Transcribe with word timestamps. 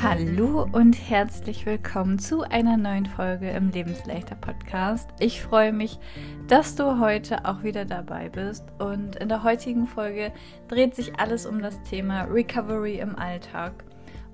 Hallo 0.00 0.64
und 0.70 0.92
herzlich 0.92 1.66
willkommen 1.66 2.20
zu 2.20 2.42
einer 2.42 2.76
neuen 2.76 3.06
Folge 3.06 3.50
im 3.50 3.70
Lebensleichter 3.70 4.36
Podcast. 4.36 5.10
Ich 5.18 5.42
freue 5.42 5.72
mich, 5.72 5.98
dass 6.46 6.76
du 6.76 7.00
heute 7.00 7.44
auch 7.44 7.64
wieder 7.64 7.84
dabei 7.84 8.28
bist 8.28 8.64
und 8.78 9.16
in 9.16 9.28
der 9.28 9.42
heutigen 9.42 9.88
Folge 9.88 10.32
dreht 10.68 10.94
sich 10.94 11.18
alles 11.18 11.46
um 11.46 11.60
das 11.60 11.82
Thema 11.82 12.22
Recovery 12.22 13.00
im 13.00 13.18
Alltag. 13.18 13.84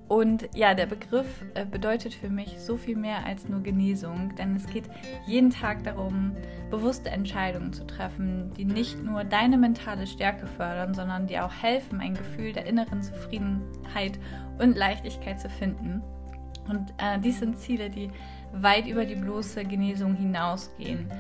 Und 0.07 0.51
ja, 0.55 0.75
der 0.75 0.85
Begriff 0.85 1.45
äh, 1.55 1.65
bedeutet 1.65 2.13
für 2.13 2.29
mich 2.29 2.61
so 2.61 2.77
viel 2.77 2.97
mehr 2.97 3.25
als 3.25 3.49
nur 3.49 3.63
Genesung, 3.63 4.35
denn 4.37 4.55
es 4.55 4.67
geht 4.67 4.85
jeden 5.27 5.49
Tag 5.49 5.83
darum, 5.85 6.37
bewusste 6.71 7.11
Entscheidungen 7.11 7.73
zu 7.73 7.87
treffen, 7.87 8.53
die 8.55 8.67
nicht 8.67 9.03
nur 9.03 9.25
deine 9.25 9.57
mentale 9.57 10.07
Stärke 10.07 10.47
fördern, 10.47 10.93
sondern 10.93 11.27
die 11.27 11.39
auch 11.39 11.53
helfen, 11.55 12.01
ein 12.01 12.15
Gefühl 12.15 12.53
der 12.53 12.67
inneren 12.67 13.03
Zufriedenheit 13.03 14.19
und 14.59 14.77
Leichtigkeit 14.77 15.41
zu 15.41 15.49
finden. 15.49 16.03
Und 16.69 16.91
äh, 16.99 17.19
dies 17.19 17.41
sind 17.41 17.59
Ziele, 17.59 17.89
die 17.89 18.11
weit 18.53 18.87
über 18.87 19.07
die 19.07 19.17
bloße 19.17 19.65
Genesung 19.65 20.15
hinausgehen. 20.15 21.11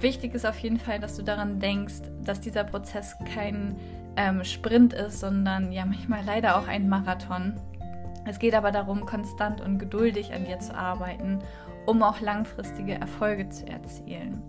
Wichtig 0.00 0.34
ist 0.34 0.46
auf 0.46 0.58
jeden 0.58 0.78
Fall, 0.78 1.00
dass 1.00 1.16
du 1.16 1.22
daran 1.22 1.60
denkst, 1.60 2.02
dass 2.22 2.40
dieser 2.40 2.64
Prozess 2.64 3.16
kein 3.34 3.76
ähm, 4.16 4.44
Sprint 4.44 4.92
ist, 4.92 5.20
sondern 5.20 5.72
ja 5.72 5.84
manchmal 5.84 6.24
leider 6.24 6.58
auch 6.58 6.68
ein 6.68 6.88
Marathon 6.88 7.54
es 8.26 8.38
geht 8.38 8.54
aber 8.54 8.70
darum, 8.72 9.06
konstant 9.06 9.60
und 9.60 9.78
geduldig 9.78 10.32
an 10.32 10.44
dir 10.44 10.58
zu 10.58 10.74
arbeiten, 10.74 11.38
um 11.86 12.02
auch 12.02 12.20
langfristige 12.20 12.94
Erfolge 12.94 13.48
zu 13.48 13.66
erzielen. 13.66 14.42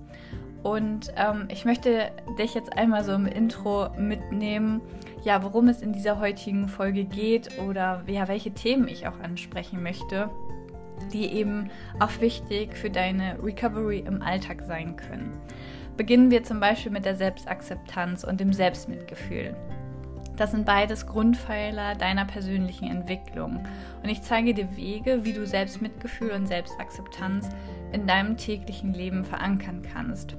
Und 0.63 1.13
ähm, 1.15 1.47
ich 1.49 1.63
möchte 1.63 2.11
dich 2.37 2.53
jetzt 2.53 2.77
einmal 2.77 3.03
so 3.03 3.13
im 3.13 3.25
Intro 3.25 3.89
mitnehmen, 3.97 4.81
ja, 5.23 5.41
worum 5.43 5.69
es 5.69 5.81
in 5.81 5.93
dieser 5.93 6.19
heutigen 6.19 6.67
Folge 6.67 7.05
geht 7.05 7.59
oder 7.59 8.03
ja, 8.07 8.27
welche 8.27 8.51
Themen 8.51 8.87
ich 8.87 9.07
auch 9.07 9.19
ansprechen 9.21 9.81
möchte, 9.81 10.29
die 11.13 11.27
eben 11.27 11.69
auch 11.99 12.19
wichtig 12.19 12.75
für 12.75 12.89
deine 12.89 13.41
Recovery 13.41 13.99
im 13.99 14.21
Alltag 14.21 14.63
sein 14.67 14.97
können. 14.97 15.31
Beginnen 15.95 16.29
wir 16.31 16.43
zum 16.43 16.59
Beispiel 16.59 16.91
mit 16.91 17.05
der 17.05 17.15
Selbstakzeptanz 17.15 18.23
und 18.23 18.39
dem 18.39 18.53
Selbstmitgefühl. 18.53 19.55
Das 20.39 20.51
sind 20.51 20.65
beides 20.65 21.05
Grundpfeiler 21.05 21.95
deiner 21.95 22.23
persönlichen 22.23 22.89
Entwicklung. 22.89 23.67
Und 24.01 24.09
ich 24.09 24.21
zeige 24.21 24.53
dir 24.53 24.77
Wege, 24.77 25.25
wie 25.25 25.33
du 25.33 25.45
Selbstmitgefühl 25.45 26.31
und 26.31 26.47
Selbstakzeptanz 26.47 27.49
in 27.91 28.07
deinem 28.07 28.37
täglichen 28.37 28.93
Leben 28.93 29.25
verankern 29.25 29.81
kannst. 29.81 30.37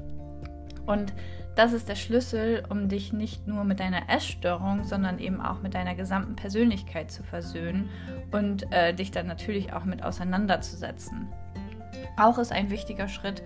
Und 0.87 1.13
das 1.55 1.75
ist 1.75 1.91
der 1.91 1.97
Schlüssel, 1.97 2.63
um 2.71 2.89
dich 2.89 3.13
nicht 3.13 3.47
nur 3.47 3.65
mit 3.65 3.79
deiner 3.79 4.09
Essstörung, 4.09 4.85
sondern 4.85 5.19
eben 5.19 5.43
auch 5.43 5.61
mit 5.61 5.75
deiner 5.75 5.95
gesamten 5.95 6.35
Persönlichkeit 6.35 7.11
zu 7.11 7.23
versöhnen 7.23 7.91
und 8.31 8.73
äh, 8.73 8.95
dich 8.95 9.11
dann 9.11 9.27
natürlich 9.27 9.75
auch 9.75 9.85
mit 9.85 10.03
auseinanderzusetzen. 10.03 11.29
Auch 12.17 12.39
ist 12.39 12.53
ein 12.53 12.71
wichtiger 12.71 13.09
Schritt, 13.09 13.43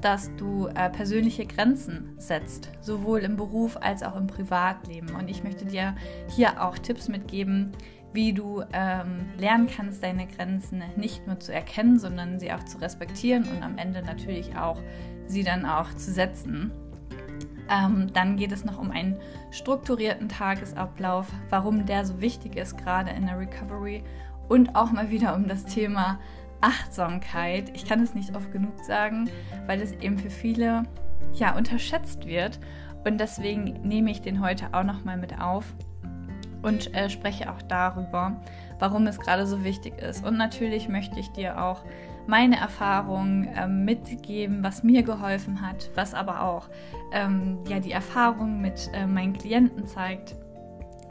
dass 0.00 0.34
du 0.36 0.66
äh, 0.66 0.90
persönliche 0.90 1.46
Grenzen 1.46 2.14
setzt, 2.18 2.70
sowohl 2.80 3.20
im 3.20 3.36
Beruf 3.36 3.76
als 3.80 4.02
auch 4.02 4.16
im 4.16 4.26
Privatleben. 4.26 5.14
Und 5.14 5.28
ich 5.28 5.44
möchte 5.44 5.64
dir 5.64 5.94
hier 6.28 6.62
auch 6.62 6.78
Tipps 6.78 7.08
mitgeben, 7.08 7.72
wie 8.12 8.32
du 8.32 8.62
ähm, 8.72 9.30
lernen 9.38 9.68
kannst, 9.74 10.02
deine 10.02 10.26
Grenzen 10.26 10.82
nicht 10.96 11.26
nur 11.26 11.40
zu 11.40 11.52
erkennen, 11.52 11.98
sondern 11.98 12.38
sie 12.38 12.52
auch 12.52 12.62
zu 12.64 12.78
respektieren 12.78 13.44
und 13.44 13.62
am 13.62 13.78
Ende 13.78 14.02
natürlich 14.02 14.56
auch 14.56 14.78
sie 15.26 15.44
dann 15.44 15.64
auch 15.64 15.92
zu 15.94 16.12
setzen. 16.12 16.72
Ähm, 17.70 18.12
dann 18.12 18.36
geht 18.36 18.52
es 18.52 18.64
noch 18.64 18.78
um 18.78 18.90
einen 18.90 19.16
strukturierten 19.50 20.28
Tagesablauf, 20.28 21.28
warum 21.48 21.86
der 21.86 22.04
so 22.04 22.20
wichtig 22.20 22.56
ist, 22.56 22.76
gerade 22.76 23.10
in 23.12 23.26
der 23.26 23.38
Recovery 23.38 24.02
und 24.48 24.74
auch 24.76 24.92
mal 24.92 25.10
wieder 25.10 25.34
um 25.34 25.48
das 25.48 25.64
Thema 25.64 26.18
Achtsamkeit. 26.62 27.70
Ich 27.74 27.84
kann 27.84 28.00
es 28.00 28.14
nicht 28.14 28.34
oft 28.34 28.52
genug 28.52 28.78
sagen, 28.84 29.28
weil 29.66 29.80
es 29.80 29.92
eben 29.92 30.18
für 30.18 30.30
viele 30.30 30.84
ja 31.34 31.56
unterschätzt 31.56 32.26
wird 32.26 32.58
und 33.04 33.18
deswegen 33.18 33.80
nehme 33.82 34.10
ich 34.10 34.22
den 34.22 34.40
heute 34.40 34.68
auch 34.72 34.84
noch 34.84 35.04
mal 35.04 35.16
mit 35.16 35.40
auf 35.40 35.74
und 36.62 36.94
äh, 36.94 37.10
spreche 37.10 37.50
auch 37.50 37.60
darüber, 37.62 38.40
warum 38.78 39.06
es 39.06 39.18
gerade 39.18 39.46
so 39.46 39.64
wichtig 39.64 39.98
ist. 39.98 40.24
Und 40.24 40.36
natürlich 40.36 40.88
möchte 40.88 41.18
ich 41.18 41.28
dir 41.32 41.60
auch 41.62 41.82
meine 42.26 42.56
Erfahrungen 42.56 43.48
äh, 43.48 43.66
mitgeben, 43.66 44.62
was 44.62 44.84
mir 44.84 45.02
geholfen 45.02 45.60
hat, 45.60 45.90
was 45.96 46.14
aber 46.14 46.42
auch 46.42 46.68
ähm, 47.12 47.58
ja 47.68 47.80
die 47.80 47.90
Erfahrung 47.90 48.60
mit 48.60 48.90
äh, 48.94 49.06
meinen 49.06 49.32
Klienten 49.32 49.86
zeigt 49.86 50.36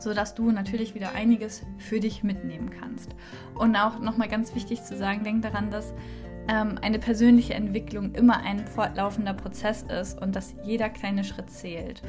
sodass 0.02 0.36
du 0.36 0.52
natürlich 0.52 0.96
wieder 0.96 1.14
einiges 1.14 1.64
für 1.78 2.00
dich 2.00 2.24
mitnehmen 2.24 2.70
kannst. 2.70 3.16
Und 3.56 3.76
auch 3.76 4.00
nochmal 4.00 4.28
ganz 4.28 4.56
wichtig 4.56 4.84
zu 4.84 4.98
sagen, 4.98 5.24
denk 5.24 5.42
daran, 5.42 5.70
dass 5.70 5.94
ähm, 6.48 6.78
eine 6.82 7.00
persönliche 7.00 7.54
Entwicklung 7.54 8.14
immer 8.14 8.42
ein 8.42 8.66
fortlaufender 8.68 9.34
Prozess 9.34 9.84
ist 9.84 10.22
und 10.22 10.36
dass 10.36 10.56
jeder 10.64 10.90
kleine 10.90 11.24
Schritt 11.24 11.50
zählt. 11.50 12.02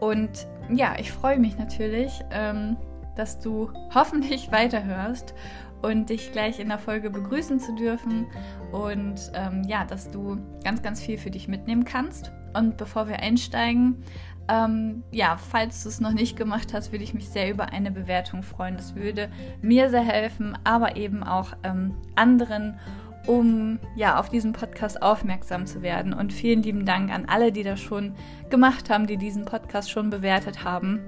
Und 0.00 0.46
ja, 0.70 0.96
ich 0.98 1.12
freue 1.12 1.38
mich 1.38 1.56
natürlich, 1.58 2.12
ähm, 2.30 2.76
dass 3.16 3.40
du 3.40 3.70
hoffentlich 3.94 4.50
weiterhörst 4.52 5.34
und 5.82 6.10
dich 6.10 6.32
gleich 6.32 6.58
in 6.58 6.68
der 6.68 6.78
Folge 6.78 7.10
begrüßen 7.10 7.60
zu 7.60 7.74
dürfen 7.74 8.26
und 8.72 9.30
ähm, 9.34 9.62
ja, 9.66 9.84
dass 9.84 10.10
du 10.10 10.38
ganz, 10.64 10.82
ganz 10.82 11.00
viel 11.00 11.18
für 11.18 11.30
dich 11.30 11.46
mitnehmen 11.46 11.84
kannst. 11.84 12.32
Und 12.54 12.76
bevor 12.76 13.08
wir 13.08 13.20
einsteigen, 13.20 14.02
ähm, 14.48 15.02
ja, 15.10 15.36
falls 15.36 15.82
du 15.82 15.88
es 15.88 16.00
noch 16.00 16.12
nicht 16.12 16.36
gemacht 16.36 16.72
hast, 16.72 16.92
würde 16.92 17.04
ich 17.04 17.14
mich 17.14 17.28
sehr 17.28 17.50
über 17.50 17.72
eine 17.72 17.90
Bewertung 17.90 18.42
freuen. 18.42 18.76
Das 18.76 18.94
würde 18.94 19.30
mir 19.60 19.90
sehr 19.90 20.02
helfen, 20.02 20.56
aber 20.64 20.96
eben 20.96 21.22
auch 21.22 21.52
ähm, 21.62 21.94
anderen, 22.14 22.78
um 23.26 23.78
ja 23.94 24.18
auf 24.18 24.30
diesen 24.30 24.52
Podcast 24.52 25.02
aufmerksam 25.02 25.66
zu 25.66 25.82
werden. 25.82 26.14
Und 26.14 26.32
vielen 26.32 26.62
lieben 26.62 26.86
Dank 26.86 27.12
an 27.12 27.26
alle, 27.26 27.52
die 27.52 27.62
das 27.62 27.80
schon 27.80 28.14
gemacht 28.48 28.88
haben, 28.88 29.06
die 29.06 29.18
diesen 29.18 29.44
Podcast 29.44 29.90
schon 29.90 30.08
bewertet 30.08 30.64
haben. 30.64 31.00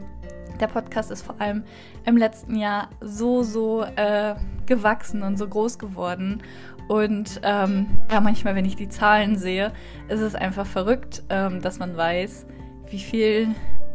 Der 0.60 0.66
Podcast 0.66 1.10
ist 1.10 1.22
vor 1.22 1.40
allem 1.40 1.64
im 2.04 2.18
letzten 2.18 2.54
Jahr 2.54 2.90
so, 3.00 3.42
so 3.42 3.82
äh, 3.82 4.34
gewachsen 4.66 5.22
und 5.22 5.38
so 5.38 5.48
groß 5.48 5.78
geworden. 5.78 6.42
Und 6.88 7.40
ähm, 7.44 7.86
ja, 8.10 8.20
manchmal, 8.20 8.54
wenn 8.54 8.66
ich 8.66 8.76
die 8.76 8.88
Zahlen 8.88 9.38
sehe, 9.38 9.72
ist 10.08 10.20
es 10.20 10.34
einfach 10.34 10.66
verrückt, 10.66 11.22
ähm, 11.30 11.62
dass 11.62 11.78
man 11.78 11.96
weiß, 11.96 12.46
wie 12.90 12.98
viel, 12.98 13.48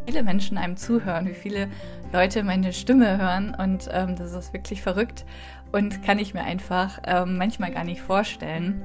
viele 0.05 0.23
Menschen 0.23 0.57
einem 0.57 0.77
zuhören, 0.77 1.27
wie 1.27 1.33
viele 1.33 1.67
Leute 2.13 2.43
meine 2.43 2.73
Stimme 2.73 3.17
hören 3.17 3.55
und 3.55 3.89
ähm, 3.91 4.15
das 4.15 4.33
ist 4.33 4.53
wirklich 4.53 4.81
verrückt 4.81 5.25
und 5.71 6.03
kann 6.03 6.19
ich 6.19 6.33
mir 6.33 6.43
einfach 6.43 6.99
ähm, 7.05 7.37
manchmal 7.37 7.71
gar 7.71 7.83
nicht 7.83 8.01
vorstellen. 8.01 8.81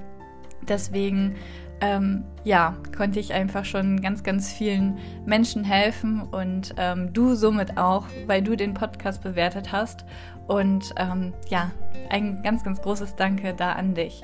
Deswegen 0.62 1.37
ähm, 1.81 2.25
ja, 2.44 2.76
konnte 2.97 3.21
ich 3.21 3.32
einfach 3.32 3.65
schon 3.65 4.00
ganz, 4.00 4.22
ganz 4.22 4.53
vielen 4.53 4.98
Menschen 5.25 5.65
helfen 5.65 6.22
und 6.22 6.75
ähm, 6.77 7.12
du 7.12 7.34
somit 7.34 7.78
auch, 7.78 8.06
weil 8.27 8.42
du 8.42 8.56
den 8.56 8.75
Podcast 8.75 9.22
bewertet 9.22 9.72
hast. 9.72 10.04
Und 10.47 10.92
ähm, 10.97 11.32
ja, 11.48 11.71
ein 12.10 12.42
ganz, 12.42 12.65
ganz 12.65 12.82
großes 12.82 13.16
Danke 13.16 13.54
da 13.54 13.72
an 13.72 13.94
dich. 13.94 14.22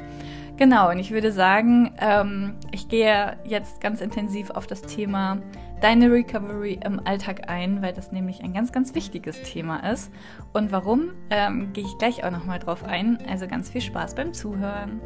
Genau, 0.56 0.90
und 0.90 0.98
ich 0.98 1.10
würde 1.10 1.32
sagen, 1.32 1.92
ähm, 1.98 2.54
ich 2.72 2.88
gehe 2.88 3.36
jetzt 3.44 3.80
ganz 3.80 4.00
intensiv 4.00 4.50
auf 4.50 4.66
das 4.66 4.82
Thema 4.82 5.38
deine 5.80 6.10
Recovery 6.10 6.80
im 6.84 7.04
Alltag 7.06 7.48
ein, 7.48 7.82
weil 7.82 7.92
das 7.92 8.12
nämlich 8.12 8.42
ein 8.42 8.52
ganz, 8.52 8.72
ganz 8.72 8.94
wichtiges 8.94 9.42
Thema 9.42 9.90
ist. 9.90 10.10
Und 10.52 10.72
warum, 10.72 11.12
ähm, 11.30 11.72
gehe 11.72 11.84
ich 11.84 11.98
gleich 11.98 12.24
auch 12.24 12.30
nochmal 12.30 12.58
drauf 12.58 12.84
ein. 12.84 13.18
Also 13.28 13.46
ganz 13.46 13.70
viel 13.70 13.80
Spaß 13.80 14.14
beim 14.14 14.32
Zuhören. 14.32 15.00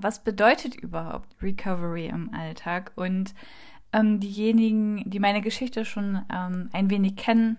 Was 0.00 0.22
bedeutet 0.22 0.76
überhaupt 0.76 1.42
Recovery 1.42 2.06
im 2.06 2.32
Alltag? 2.32 2.92
Und 2.96 3.34
ähm, 3.92 4.20
diejenigen, 4.20 5.08
die 5.08 5.20
meine 5.20 5.40
Geschichte 5.40 5.84
schon 5.84 6.22
ähm, 6.32 6.70
ein 6.72 6.90
wenig 6.90 7.16
kennen, 7.16 7.58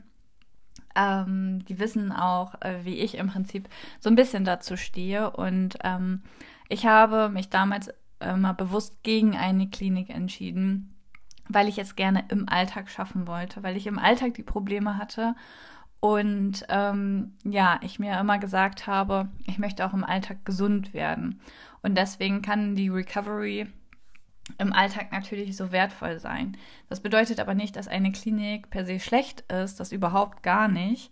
ähm, 0.96 1.64
die 1.66 1.80
wissen 1.80 2.12
auch, 2.12 2.56
äh, 2.62 2.80
wie 2.84 2.96
ich 2.96 3.18
im 3.18 3.28
Prinzip 3.28 3.70
so 4.00 4.10
ein 4.10 4.16
bisschen 4.16 4.44
dazu 4.44 4.76
stehe. 4.76 5.30
Und 5.32 5.78
ähm, 5.84 6.24
ich 6.70 6.86
habe 6.86 7.30
mich 7.30 7.50
damals 7.50 7.94
äh, 8.20 8.36
mal 8.36 8.54
bewusst 8.54 9.04
gegen 9.04 9.36
eine 9.36 9.70
Klinik 9.70 10.10
entschieden, 10.10 10.96
weil 11.48 11.68
ich 11.68 11.78
es 11.78 11.96
gerne 11.96 12.26
im 12.30 12.48
Alltag 12.50 12.90
schaffen 12.90 13.28
wollte, 13.28 13.64
weil 13.64 13.78
ich 13.78 13.88
im 13.88 14.00
Alltag 14.00 14.34
die 14.34 14.44
Probleme 14.44 14.98
hatte 14.98 15.36
und 16.00 16.66
ähm, 16.70 17.34
ja, 17.44 17.80
ich 17.82 18.00
mir 18.00 18.20
immer 18.20 18.38
gesagt 18.38 18.88
habe, 18.88 19.30
ich 19.46 19.58
möchte 19.58 19.86
auch 19.86 19.94
im 19.94 20.04
Alltag 20.04 20.46
gesund 20.46 20.94
werden. 20.94 21.42
Und 21.82 21.96
deswegen 21.96 22.42
kann 22.42 22.76
die 22.76 22.90
Recovery 22.90 23.68
im 24.60 24.74
Alltag 24.74 25.12
natürlich 25.12 25.58
so 25.58 25.72
wertvoll 25.72 26.20
sein. 26.20 26.56
Das 26.88 27.02
bedeutet 27.02 27.40
aber 27.40 27.54
nicht, 27.54 27.76
dass 27.76 27.88
eine 27.88 28.12
Klinik 28.12 28.70
per 28.70 28.86
se 28.86 29.00
schlecht 29.00 29.42
ist, 29.52 29.80
das 29.80 29.92
überhaupt 29.92 30.44
gar 30.44 30.68
nicht. 30.68 31.12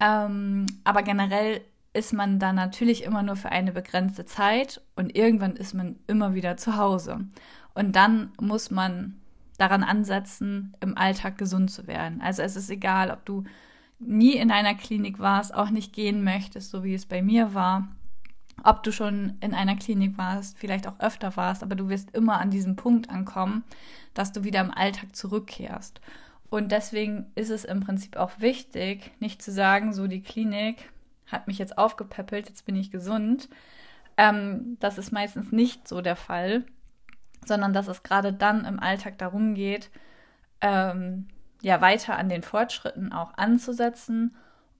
Ähm, 0.00 0.66
aber 0.84 1.02
generell 1.02 1.62
ist 1.96 2.12
man 2.12 2.38
da 2.38 2.52
natürlich 2.52 3.04
immer 3.04 3.22
nur 3.22 3.36
für 3.36 3.50
eine 3.50 3.72
begrenzte 3.72 4.26
Zeit 4.26 4.82
und 4.96 5.16
irgendwann 5.16 5.56
ist 5.56 5.72
man 5.72 5.96
immer 6.06 6.34
wieder 6.34 6.56
zu 6.58 6.76
Hause. 6.76 7.20
Und 7.74 7.96
dann 7.96 8.32
muss 8.38 8.70
man 8.70 9.16
daran 9.56 9.82
ansetzen, 9.82 10.76
im 10.80 10.98
Alltag 10.98 11.38
gesund 11.38 11.70
zu 11.70 11.86
werden. 11.86 12.20
Also 12.20 12.42
es 12.42 12.54
ist 12.54 12.68
egal, 12.68 13.10
ob 13.10 13.24
du 13.24 13.44
nie 13.98 14.34
in 14.34 14.50
einer 14.50 14.74
Klinik 14.74 15.18
warst, 15.18 15.54
auch 15.54 15.70
nicht 15.70 15.94
gehen 15.94 16.22
möchtest, 16.22 16.70
so 16.70 16.84
wie 16.84 16.92
es 16.92 17.06
bei 17.06 17.22
mir 17.22 17.54
war, 17.54 17.88
ob 18.62 18.82
du 18.82 18.92
schon 18.92 19.38
in 19.40 19.54
einer 19.54 19.76
Klinik 19.76 20.18
warst, 20.18 20.58
vielleicht 20.58 20.86
auch 20.86 21.00
öfter 21.00 21.34
warst, 21.36 21.62
aber 21.62 21.76
du 21.76 21.88
wirst 21.88 22.10
immer 22.10 22.38
an 22.40 22.50
diesem 22.50 22.76
Punkt 22.76 23.08
ankommen, 23.08 23.64
dass 24.12 24.32
du 24.32 24.44
wieder 24.44 24.60
im 24.60 24.70
Alltag 24.70 25.16
zurückkehrst. 25.16 26.02
Und 26.50 26.72
deswegen 26.72 27.26
ist 27.34 27.50
es 27.50 27.64
im 27.64 27.80
Prinzip 27.80 28.16
auch 28.16 28.32
wichtig, 28.38 29.12
nicht 29.18 29.40
zu 29.40 29.50
sagen, 29.50 29.94
so 29.94 30.06
die 30.06 30.22
Klinik 30.22 30.90
hat 31.26 31.46
mich 31.46 31.58
jetzt 31.58 31.78
aufgepäppelt, 31.78 32.48
jetzt 32.48 32.66
bin 32.66 32.76
ich 32.76 32.90
gesund. 32.90 33.48
Ähm, 34.16 34.76
das 34.80 34.98
ist 34.98 35.12
meistens 35.12 35.52
nicht 35.52 35.86
so 35.88 36.00
der 36.00 36.16
Fall, 36.16 36.64
sondern 37.44 37.72
dass 37.72 37.88
es 37.88 38.02
gerade 38.02 38.32
dann 38.32 38.64
im 38.64 38.80
Alltag 38.80 39.18
darum 39.18 39.54
geht, 39.54 39.90
ähm, 40.60 41.28
ja 41.62 41.80
weiter 41.80 42.16
an 42.16 42.28
den 42.28 42.42
Fortschritten 42.42 43.12
auch 43.12 43.34
anzusetzen, 43.36 44.36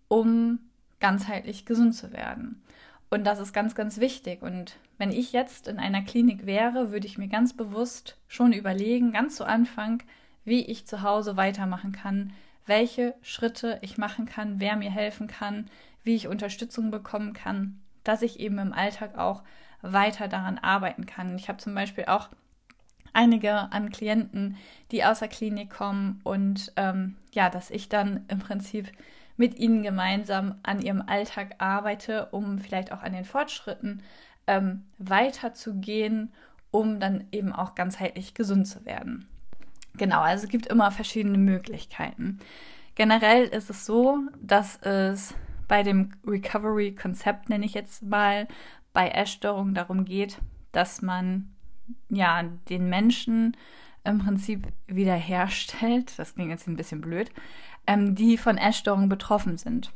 um 0.09 0.61
ganzheitlich 1.01 1.67
gesund 1.67 1.95
zu 1.95 2.13
werden. 2.13 2.63
Und 3.11 3.25
das 3.25 3.39
ist 3.39 3.53
ganz, 3.53 3.75
ganz 3.75 3.99
wichtig. 3.99 4.43
Und 4.43 4.77
wenn 4.99 5.11
ich 5.11 5.33
jetzt 5.33 5.69
in 5.69 5.79
einer 5.79 6.03
Klinik 6.03 6.47
wäre, 6.47 6.91
würde 6.91 7.07
ich 7.07 7.19
mir 7.19 7.29
ganz 7.29 7.57
bewusst 7.57 8.17
schon 8.29 8.53
überlegen, 8.53 9.13
ganz 9.13 9.37
zu 9.37 9.45
Anfang, 9.45 10.03
wie 10.45 10.65
ich 10.65 10.87
zu 10.87 11.03
Hause 11.03 11.37
weitermachen 11.37 11.93
kann, 11.93 12.33
welche 12.67 13.15
Schritte 13.23 13.79
ich 13.83 13.99
machen 13.99 14.27
kann, 14.27 14.59
wer 14.59 14.77
mir 14.77 14.91
helfen 14.91 15.29
kann, 15.29 15.71
wie 16.07 16.15
ich 16.15 16.29
Unterstützung 16.29 16.91
bekommen 16.91 17.33
kann, 17.33 17.81
dass 18.05 18.23
ich 18.23 18.41
eben 18.41 18.59
im 18.59 18.73
Alltag 18.73 19.19
auch 19.19 19.43
weiter 19.83 20.29
daran 20.29 20.59
arbeiten 20.59 21.05
kann. 21.05 21.37
Ich 21.37 21.49
habe 21.49 21.59
zum 21.59 21.75
Beispiel 21.75 22.05
auch 22.07 22.31
einige 23.13 23.73
an 23.73 23.91
Klienten, 23.91 24.57
die 24.93 25.05
aus 25.05 25.19
der 25.19 25.29
Klinik 25.29 25.71
kommen 25.71 26.21
und 26.23 26.73
ähm, 26.77 27.17
ja, 27.33 27.51
dass 27.51 27.71
ich 27.71 27.89
dann 27.89 28.25
im 28.29 28.39
Prinzip 28.39 28.91
mit 29.37 29.59
ihnen 29.59 29.83
gemeinsam 29.83 30.55
an 30.63 30.81
ihrem 30.81 31.03
Alltag 31.03 31.57
arbeite, 31.59 32.27
um 32.27 32.59
vielleicht 32.59 32.93
auch 32.93 33.03
an 33.03 33.13
den 33.13 33.25
Fortschritten 33.25 34.03
ähm, 34.47 34.85
weiterzugehen, 34.99 36.33
um 36.71 37.01
dann 37.01 37.25
eben 37.33 37.53
auch 37.53 37.75
ganzheitlich 37.75 38.35
gesund 38.35 38.69
zu 38.69 38.85
werden. 38.85 39.29
Genau, 39.97 40.21
also 40.21 40.45
es 40.45 40.51
gibt 40.51 40.67
immer 40.67 40.91
verschiedene 40.91 41.39
Möglichkeiten. 41.39 42.39
Generell 42.95 43.45
ist 43.45 43.71
es 43.71 43.87
so, 43.87 44.19
dass 44.41 44.77
es 44.83 45.35
bei 45.69 45.83
dem 45.83 46.11
Recovery-Konzept, 46.27 47.49
nenne 47.49 47.67
ich 47.67 47.75
jetzt 47.75 48.03
mal, 48.03 48.49
bei 48.93 49.09
Essstörungen 49.09 49.75
darum 49.75 50.05
geht, 50.05 50.39
dass 50.73 51.03
man 51.03 51.51
ja 52.09 52.43
den 52.69 52.89
Menschen 52.89 53.57
im 54.05 54.19
Prinzip 54.19 54.67
wiederherstellt. 54.87 56.19
Das 56.19 56.35
klingt 56.35 56.51
jetzt 56.51 56.67
ein 56.67 56.77
bisschen 56.77 57.01
blöd, 57.01 57.31
ähm, 57.87 58.15
die 58.15 58.39
von 58.39 58.57
Essstörungen 58.57 59.09
betroffen 59.09 59.59
sind. 59.59 59.93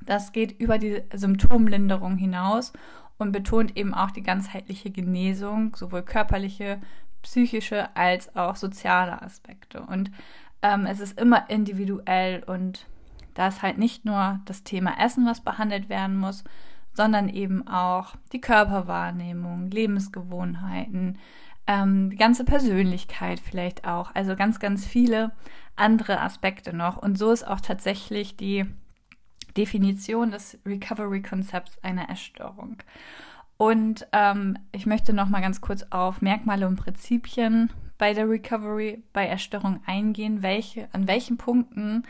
Das 0.00 0.32
geht 0.32 0.58
über 0.60 0.78
die 0.78 1.02
Symptomlinderung 1.12 2.16
hinaus 2.16 2.72
und 3.18 3.32
betont 3.32 3.76
eben 3.76 3.94
auch 3.94 4.10
die 4.10 4.22
ganzheitliche 4.22 4.90
Genesung, 4.90 5.74
sowohl 5.76 6.02
körperliche, 6.02 6.80
psychische 7.22 7.94
als 7.96 8.34
auch 8.36 8.56
soziale 8.56 9.20
Aspekte. 9.22 9.82
Und 9.82 10.10
ähm, 10.62 10.86
es 10.86 11.00
ist 11.00 11.20
immer 11.20 11.50
individuell 11.50 12.42
und 12.44 12.86
da 13.38 13.46
ist 13.46 13.62
halt 13.62 13.78
nicht 13.78 14.04
nur 14.04 14.40
das 14.46 14.64
Thema 14.64 14.98
Essen, 14.98 15.24
was 15.24 15.42
behandelt 15.42 15.88
werden 15.88 16.16
muss, 16.16 16.42
sondern 16.92 17.28
eben 17.28 17.68
auch 17.68 18.16
die 18.32 18.40
Körperwahrnehmung, 18.40 19.70
Lebensgewohnheiten, 19.70 21.18
ähm, 21.68 22.10
die 22.10 22.16
ganze 22.16 22.42
Persönlichkeit 22.42 23.38
vielleicht 23.38 23.86
auch. 23.86 24.12
Also 24.12 24.34
ganz, 24.34 24.58
ganz 24.58 24.84
viele 24.84 25.30
andere 25.76 26.20
Aspekte 26.20 26.74
noch. 26.74 26.96
Und 26.96 27.16
so 27.16 27.30
ist 27.30 27.46
auch 27.46 27.60
tatsächlich 27.60 28.36
die 28.36 28.66
Definition 29.56 30.32
des 30.32 30.58
Recovery-Konzepts 30.66 31.78
eine 31.84 32.08
Essstörung. 32.08 32.78
Und 33.56 34.08
ähm, 34.10 34.58
ich 34.72 34.84
möchte 34.84 35.12
noch 35.12 35.28
mal 35.28 35.42
ganz 35.42 35.60
kurz 35.60 35.84
auf 35.90 36.22
Merkmale 36.22 36.66
und 36.66 36.74
Prinzipien 36.74 37.70
bei 37.98 38.14
der 38.14 38.28
Recovery, 38.28 39.00
bei 39.12 39.28
Essstörung 39.28 39.80
eingehen, 39.86 40.42
welche, 40.42 40.88
an 40.92 41.06
welchen 41.06 41.36
Punkten 41.36 42.02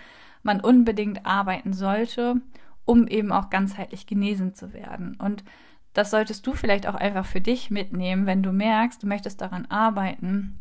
man 0.42 0.60
unbedingt 0.60 1.26
arbeiten 1.26 1.72
sollte, 1.72 2.40
um 2.84 3.06
eben 3.06 3.32
auch 3.32 3.50
ganzheitlich 3.50 4.06
genesen 4.06 4.54
zu 4.54 4.72
werden. 4.72 5.16
Und 5.20 5.44
das 5.92 6.10
solltest 6.10 6.46
du 6.46 6.52
vielleicht 6.54 6.86
auch 6.86 6.94
einfach 6.94 7.26
für 7.26 7.40
dich 7.40 7.70
mitnehmen, 7.70 8.26
wenn 8.26 8.42
du 8.42 8.52
merkst, 8.52 9.02
du 9.02 9.06
möchtest 9.06 9.40
daran 9.40 9.66
arbeiten, 9.66 10.58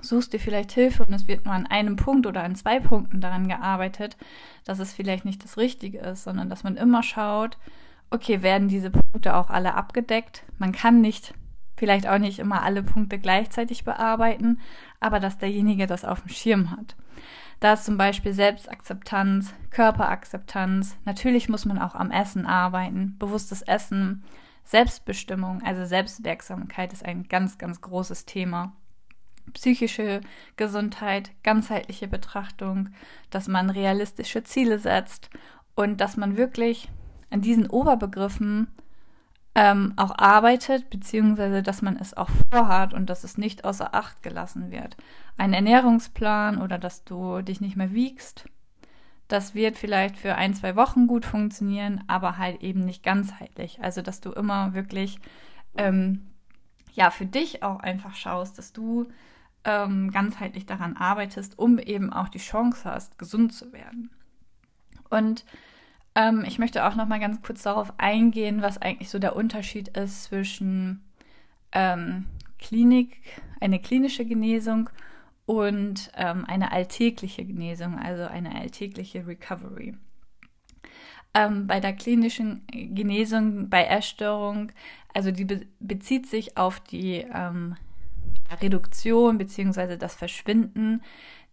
suchst 0.00 0.32
dir 0.32 0.40
vielleicht 0.40 0.72
Hilfe 0.72 1.04
und 1.04 1.12
es 1.12 1.28
wird 1.28 1.44
nur 1.44 1.54
an 1.54 1.66
einem 1.66 1.96
Punkt 1.96 2.26
oder 2.26 2.42
an 2.42 2.54
zwei 2.54 2.80
Punkten 2.80 3.20
daran 3.20 3.48
gearbeitet, 3.48 4.16
dass 4.64 4.78
es 4.78 4.92
vielleicht 4.92 5.24
nicht 5.24 5.44
das 5.44 5.56
Richtige 5.56 5.98
ist, 5.98 6.24
sondern 6.24 6.48
dass 6.48 6.64
man 6.64 6.76
immer 6.76 7.02
schaut, 7.02 7.58
okay, 8.10 8.42
werden 8.42 8.68
diese 8.68 8.90
Punkte 8.90 9.36
auch 9.36 9.50
alle 9.50 9.74
abgedeckt? 9.74 10.44
Man 10.58 10.72
kann 10.72 11.00
nicht, 11.00 11.34
vielleicht 11.76 12.08
auch 12.08 12.18
nicht 12.18 12.38
immer 12.38 12.62
alle 12.62 12.82
Punkte 12.82 13.18
gleichzeitig 13.18 13.84
bearbeiten, 13.84 14.60
aber 14.98 15.20
dass 15.20 15.38
derjenige 15.38 15.86
das 15.86 16.04
auf 16.04 16.22
dem 16.22 16.30
Schirm 16.30 16.70
hat. 16.70 16.96
Da 17.60 17.74
ist 17.74 17.84
zum 17.84 17.98
Beispiel 17.98 18.32
Selbstakzeptanz, 18.32 19.52
Körperakzeptanz. 19.68 20.96
Natürlich 21.04 21.50
muss 21.50 21.66
man 21.66 21.78
auch 21.78 21.94
am 21.94 22.10
Essen 22.10 22.46
arbeiten, 22.46 23.16
bewusstes 23.18 23.60
Essen, 23.60 24.24
Selbstbestimmung, 24.64 25.62
also 25.62 25.84
Selbstwirksamkeit 25.84 26.92
ist 26.92 27.04
ein 27.04 27.24
ganz, 27.24 27.58
ganz 27.58 27.80
großes 27.80 28.24
Thema. 28.24 28.72
Psychische 29.52 30.20
Gesundheit, 30.56 31.32
ganzheitliche 31.42 32.08
Betrachtung, 32.08 32.90
dass 33.30 33.48
man 33.48 33.68
realistische 33.68 34.42
Ziele 34.42 34.78
setzt 34.78 35.28
und 35.74 36.00
dass 36.00 36.16
man 36.16 36.36
wirklich 36.36 36.88
an 37.30 37.40
diesen 37.40 37.68
Oberbegriffen 37.68 38.68
ähm, 39.54 39.94
auch 39.96 40.16
arbeitet, 40.16 40.90
beziehungsweise 40.90 41.62
dass 41.62 41.82
man 41.82 41.96
es 41.96 42.16
auch 42.16 42.30
vorhat 42.50 42.94
und 42.94 43.10
dass 43.10 43.24
es 43.24 43.36
nicht 43.36 43.64
außer 43.64 43.94
Acht 43.94 44.22
gelassen 44.22 44.70
wird. 44.70 44.96
Ein 45.36 45.52
Ernährungsplan 45.52 46.60
oder 46.60 46.78
dass 46.78 47.04
du 47.04 47.42
dich 47.42 47.60
nicht 47.60 47.76
mehr 47.76 47.92
wiegst, 47.92 48.46
das 49.28 49.54
wird 49.54 49.76
vielleicht 49.76 50.16
für 50.16 50.34
ein, 50.34 50.54
zwei 50.54 50.74
Wochen 50.74 51.06
gut 51.06 51.24
funktionieren, 51.24 52.02
aber 52.08 52.36
halt 52.36 52.62
eben 52.62 52.84
nicht 52.84 53.02
ganzheitlich. 53.02 53.80
Also 53.82 54.02
dass 54.02 54.20
du 54.20 54.32
immer 54.32 54.74
wirklich 54.74 55.20
ähm, 55.76 56.26
ja 56.94 57.10
für 57.10 57.26
dich 57.26 57.62
auch 57.62 57.80
einfach 57.80 58.14
schaust, 58.14 58.58
dass 58.58 58.72
du 58.72 59.06
ähm, 59.64 60.10
ganzheitlich 60.10 60.66
daran 60.66 60.96
arbeitest, 60.96 61.58
um 61.58 61.78
eben 61.78 62.12
auch 62.12 62.28
die 62.28 62.38
Chance 62.38 62.90
hast, 62.90 63.18
gesund 63.18 63.52
zu 63.52 63.72
werden. 63.72 64.10
Und 65.10 65.44
ähm, 66.14 66.44
ich 66.46 66.58
möchte 66.58 66.86
auch 66.86 66.96
noch 66.96 67.06
mal 67.06 67.20
ganz 67.20 67.40
kurz 67.42 67.62
darauf 67.62 67.92
eingehen, 67.98 68.62
was 68.62 68.78
eigentlich 68.78 69.10
so 69.10 69.18
der 69.18 69.36
Unterschied 69.36 69.88
ist 69.96 70.24
zwischen 70.24 71.04
ähm, 71.72 72.26
Klinik, 72.58 73.20
eine 73.60 73.78
klinische 73.80 74.24
Genesung 74.24 74.90
und 75.46 76.10
ähm, 76.16 76.44
eine 76.46 76.72
alltägliche 76.72 77.44
Genesung, 77.44 77.98
also 77.98 78.24
eine 78.24 78.54
alltägliche 78.54 79.26
Recovery. 79.26 79.94
Ähm, 81.32 81.66
bei 81.66 81.78
der 81.78 81.92
klinischen 81.92 82.62
Genesung 82.68 83.68
bei 83.68 83.84
Essstörung, 83.84 84.72
also 85.14 85.30
die 85.30 85.44
be 85.44 85.66
bezieht 85.78 86.26
sich 86.26 86.56
auf 86.56 86.80
die 86.80 87.24
ähm, 87.32 87.76
Reduktion 88.60 89.38
bzw. 89.38 89.96
das 89.96 90.14
Verschwinden 90.14 91.02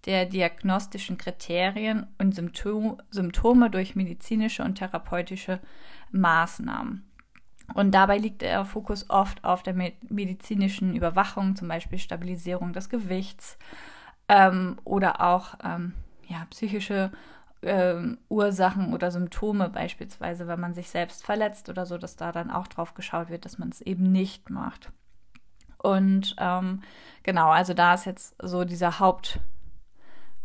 der 0.06 0.26
diagnostischen 0.26 1.18
Kriterien 1.18 2.08
und 2.18 2.34
Symptom 2.34 3.02
Symptome 3.10 3.70
durch 3.70 3.96
medizinische 3.96 4.64
und 4.64 4.76
therapeutische 4.76 5.60
Maßnahmen. 6.12 7.04
Und 7.74 7.92
dabei 7.92 8.18
liegt 8.18 8.42
der 8.42 8.64
Fokus 8.64 9.10
oft 9.10 9.44
auf 9.44 9.62
der 9.62 9.74
medizinischen 9.74 10.96
Überwachung, 10.96 11.56
zum 11.56 11.68
Beispiel 11.68 12.00
Stabilisierung 12.00 12.72
des 12.72 12.90
Gewichts 12.90 13.58
ähm, 14.30 14.78
oder 14.86 15.22
auch 15.22 15.56
ähm, 15.64 15.94
ja, 16.28 16.46
psychische 16.50 17.12
ähm, 17.62 18.20
Ursachen 18.30 18.94
oder 18.94 19.12
Symptome, 19.12 19.70
beispielsweise, 19.70 20.48
wenn 20.48 20.60
man 20.60 20.74
sich 20.74 20.90
selbst 20.90 21.26
verletzt 21.26 21.70
oder 21.70 21.86
so, 21.86 21.98
dass 21.98 22.16
da 22.16 22.32
dann 22.32 22.52
auch 22.52 22.68
drauf 22.68 22.94
geschaut 22.94 23.30
wird, 23.30 23.46
dass 23.46 23.58
man 23.58 23.70
es 23.70 23.82
eben 23.82 24.12
nicht 24.12 24.50
macht. 24.50 24.92
Und 25.78 26.36
ähm, 26.40 26.82
genau, 27.24 27.50
also 27.50 27.74
da 27.74 27.94
ist 27.94 28.06
jetzt 28.06 28.36
so 28.42 28.64
dieser 28.64 29.00
Haupt, 29.00 29.40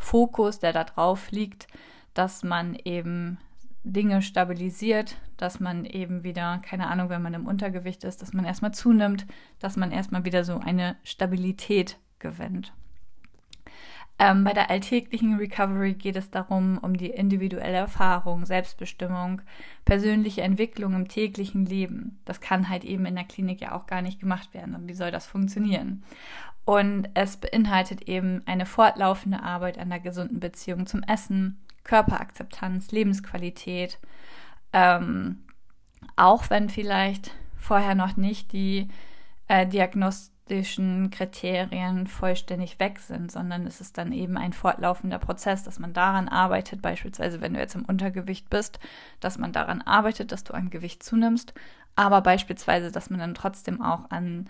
Fokus, 0.02 0.59
der 0.59 0.73
da 0.73 0.85
drauf 0.85 1.30
liegt, 1.30 1.66
dass 2.14 2.42
man 2.42 2.75
eben 2.75 3.38
Dinge 3.85 4.23
stabilisiert, 4.23 5.16
dass 5.37 5.59
man 5.59 5.85
eben 5.85 6.23
wieder, 6.23 6.59
keine 6.59 6.88
Ahnung, 6.88 7.09
wenn 7.09 7.23
man 7.23 7.35
im 7.35 7.47
Untergewicht 7.47 8.04
ist, 8.04 8.23
dass 8.23 8.32
man 8.32 8.44
erstmal 8.44 8.73
zunimmt, 8.73 9.26
dass 9.59 9.76
man 9.76 9.90
erstmal 9.90 10.25
wieder 10.25 10.44
so 10.44 10.59
eine 10.59 10.97
Stabilität 11.02 11.99
gewinnt. 12.18 12.73
Ähm, 14.22 14.44
bei 14.44 14.52
der 14.52 14.70
alltäglichen 14.70 15.36
Recovery 15.36 15.94
geht 15.94 16.14
es 16.14 16.30
darum, 16.30 16.78
um 16.78 16.96
die 16.96 17.10
individuelle 17.10 17.78
Erfahrung, 17.78 18.46
Selbstbestimmung, 18.46 19.42
persönliche 19.84 20.42
Entwicklung 20.42 20.94
im 20.94 21.08
täglichen 21.08 21.66
Leben. 21.66 22.20
Das 22.24 22.40
kann 22.40 22.68
halt 22.68 22.84
eben 22.84 23.04
in 23.04 23.16
der 23.16 23.24
Klinik 23.24 23.60
ja 23.60 23.72
auch 23.72 23.86
gar 23.86 24.00
nicht 24.00 24.20
gemacht 24.20 24.54
werden. 24.54 24.76
Und 24.76 24.86
wie 24.86 24.94
soll 24.94 25.10
das 25.10 25.26
funktionieren? 25.26 26.04
Und 26.64 27.08
es 27.14 27.36
beinhaltet 27.36 28.02
eben 28.02 28.42
eine 28.46 28.64
fortlaufende 28.64 29.42
Arbeit 29.42 29.76
an 29.76 29.90
der 29.90 29.98
gesunden 29.98 30.38
Beziehung 30.38 30.86
zum 30.86 31.02
Essen, 31.02 31.60
Körperakzeptanz, 31.82 32.92
Lebensqualität. 32.92 33.98
Ähm, 34.72 35.42
auch 36.14 36.48
wenn 36.48 36.68
vielleicht 36.68 37.32
vorher 37.56 37.96
noch 37.96 38.16
nicht 38.16 38.52
die 38.52 38.86
äh, 39.48 39.66
diagnostischen 40.52 41.11
Kriterien 41.11 42.06
vollständig 42.06 42.78
weg 42.78 42.99
sind, 42.99 43.32
sondern 43.32 43.66
es 43.66 43.80
ist 43.80 43.97
dann 43.97 44.12
eben 44.12 44.37
ein 44.37 44.52
fortlaufender 44.52 45.18
Prozess, 45.18 45.62
dass 45.64 45.78
man 45.78 45.92
daran 45.92 46.28
arbeitet, 46.28 46.82
beispielsweise 46.82 47.40
wenn 47.40 47.54
du 47.54 47.61
jetzt 47.61 47.75
im 47.75 47.85
Untergewicht 47.85 48.50
bist, 48.50 48.78
dass 49.21 49.38
man 49.38 49.52
daran 49.52 49.82
arbeitet, 49.82 50.30
dass 50.30 50.44
du 50.44 50.52
an 50.52 50.71
Gewicht 50.71 51.02
zunimmst, 51.02 51.54
aber 51.97 52.21
beispielsweise, 52.21 52.92
dass 52.92 53.11
man 53.11 53.21
dann 53.21 53.35
trotzdem 53.35 53.80
auch 53.82 54.11
an 54.11 54.49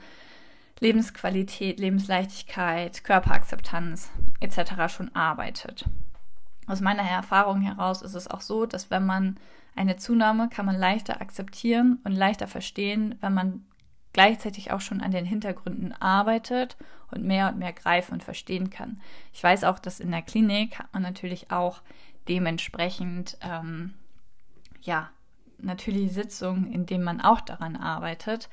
Lebensqualität, 0.81 1.79
Lebensleichtigkeit, 1.79 3.05
Körperakzeptanz 3.05 4.11
etc. 4.41 4.93
schon 4.93 5.15
arbeitet. 5.15 5.85
Aus 6.67 6.81
meiner 6.81 7.03
Erfahrung 7.03 7.61
heraus 7.61 8.03
ist 8.03 8.15
es 8.15 8.29
auch 8.29 8.41
so, 8.41 8.67
dass 8.67 8.91
wenn 8.91 9.07
man 9.07 9.37
eine 9.75 9.97
Zunahme 9.97 10.49
kann 10.49 10.67
man 10.67 10.77
leichter 10.77 11.21
akzeptieren 11.21 12.01
und 12.05 12.13
leichter 12.13 12.47
verstehen, 12.47 13.17
wenn 13.21 13.35
man 13.35 13.65
gleichzeitig 14.13 14.71
auch 14.71 14.81
schon 14.81 15.01
an 15.01 15.11
den 15.11 15.25
Hintergründen 15.25 15.93
arbeitet 15.93 16.77
und 17.11 17.25
mehr 17.25 17.49
und 17.49 17.59
mehr 17.59 17.73
greifen 17.73 18.13
und 18.15 18.23
verstehen 18.23 18.71
kann. 18.71 19.01
Ich 19.33 19.43
weiß 19.43 19.65
auch, 19.65 19.79
dass 19.79 20.01
in 20.01 20.11
der 20.11 20.23
Klinik 20.23 20.79
hat 20.79 20.93
man 20.93 21.03
natürlich 21.03 21.51
auch 21.51 21.81
dementsprechend 22.29 23.37
ähm, 23.43 23.95
ja 24.81 25.11
natürlich 25.59 26.13
Sitzungen, 26.13 26.67
in 26.73 26.87
denen 26.87 27.05
man 27.05 27.21
auch 27.21 27.41
daran 27.41 27.77
arbeitet. 27.77 28.49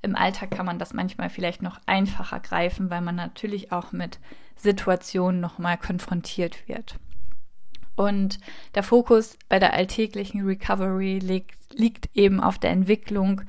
Im 0.00 0.16
Alltag 0.16 0.52
kann 0.52 0.66
man 0.66 0.78
das 0.78 0.94
manchmal 0.94 1.28
vielleicht 1.28 1.62
noch 1.62 1.80
einfacher 1.86 2.40
greifen, 2.40 2.90
weil 2.90 3.00
man 3.00 3.16
natürlich 3.16 3.72
auch 3.72 3.92
mit 3.92 4.18
Situationen 4.56 5.40
nochmal 5.40 5.76
konfrontiert 5.76 6.68
wird. 6.68 6.96
Und 7.94 8.38
der 8.74 8.82
Fokus 8.82 9.36
bei 9.48 9.58
der 9.58 9.74
alltäglichen 9.74 10.46
Recovery 10.46 11.18
liegt, 11.18 11.56
liegt 11.74 12.08
eben 12.14 12.40
auf 12.40 12.58
der 12.58 12.70
Entwicklung 12.70 13.42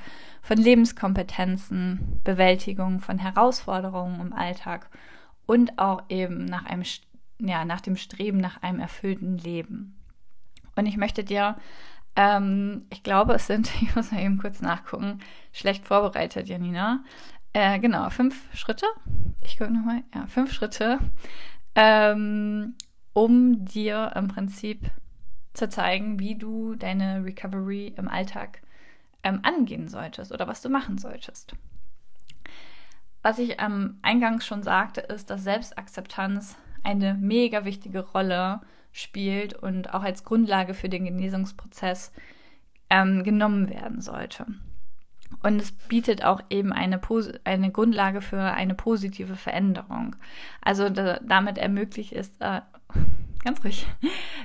von 0.43 0.57
Lebenskompetenzen, 0.57 2.21
Bewältigung 2.23 2.99
von 2.99 3.17
Herausforderungen 3.17 4.19
im 4.19 4.33
Alltag 4.33 4.89
und 5.45 5.79
auch 5.79 6.03
eben 6.09 6.45
nach 6.45 6.65
einem 6.65 6.83
ja, 7.39 7.65
nach 7.65 7.81
dem 7.81 7.97
Streben 7.97 8.37
nach 8.37 8.61
einem 8.61 8.79
erfüllten 8.79 9.37
Leben. 9.37 9.97
Und 10.75 10.85
ich 10.85 10.97
möchte 10.97 11.23
dir, 11.23 11.57
ähm, 12.15 12.85
ich 12.89 13.03
glaube, 13.03 13.33
es 13.33 13.47
sind, 13.47 13.71
ich 13.81 13.95
muss 13.95 14.11
mal 14.11 14.21
eben 14.21 14.37
kurz 14.37 14.61
nachgucken, 14.61 15.19
schlecht 15.51 15.85
vorbereitet, 15.85 16.47
Janina. 16.47 17.03
Äh, 17.53 17.79
genau, 17.79 18.09
fünf 18.09 18.47
Schritte. 18.55 18.85
Ich 19.41 19.57
gucke 19.57 19.71
nochmal. 19.71 20.03
Ja, 20.13 20.25
fünf 20.27 20.51
Schritte, 20.53 20.99
ähm, 21.75 22.75
um 23.13 23.65
dir 23.65 24.11
im 24.15 24.27
Prinzip 24.27 24.89
zu 25.53 25.69
zeigen, 25.69 26.19
wie 26.19 26.35
du 26.35 26.75
deine 26.75 27.23
Recovery 27.23 27.93
im 27.95 28.07
Alltag 28.07 28.62
ähm, 29.23 29.39
angehen 29.43 29.87
solltest 29.87 30.31
oder 30.31 30.47
was 30.47 30.61
du 30.61 30.69
machen 30.69 30.97
solltest. 30.97 31.55
Was 33.21 33.39
ich 33.39 33.59
am 33.59 33.97
Eingangs 34.01 34.45
schon 34.45 34.63
sagte, 34.63 35.01
ist, 35.01 35.29
dass 35.29 35.43
Selbstakzeptanz 35.43 36.57
eine 36.83 37.13
mega 37.13 37.63
wichtige 37.63 38.01
Rolle 38.01 38.61
spielt 38.91 39.53
und 39.53 39.93
auch 39.93 40.03
als 40.03 40.23
Grundlage 40.23 40.73
für 40.73 40.89
den 40.89 41.05
Genesungsprozess 41.05 42.11
ähm, 42.89 43.23
genommen 43.23 43.69
werden 43.69 44.01
sollte. 44.01 44.45
Und 45.41 45.59
es 45.59 45.71
bietet 45.71 46.23
auch 46.23 46.41
eben 46.49 46.71
eine, 46.71 47.01
eine 47.43 47.71
Grundlage 47.71 48.21
für 48.21 48.41
eine 48.41 48.75
positive 48.75 49.35
Veränderung. 49.35 50.15
Also 50.61 50.89
da, 50.89 51.19
damit 51.23 51.57
ermöglicht 51.57 52.13
es, 52.13 52.29
äh, 52.39 52.61
ganz 53.43 53.63
ruhig, 53.63 53.87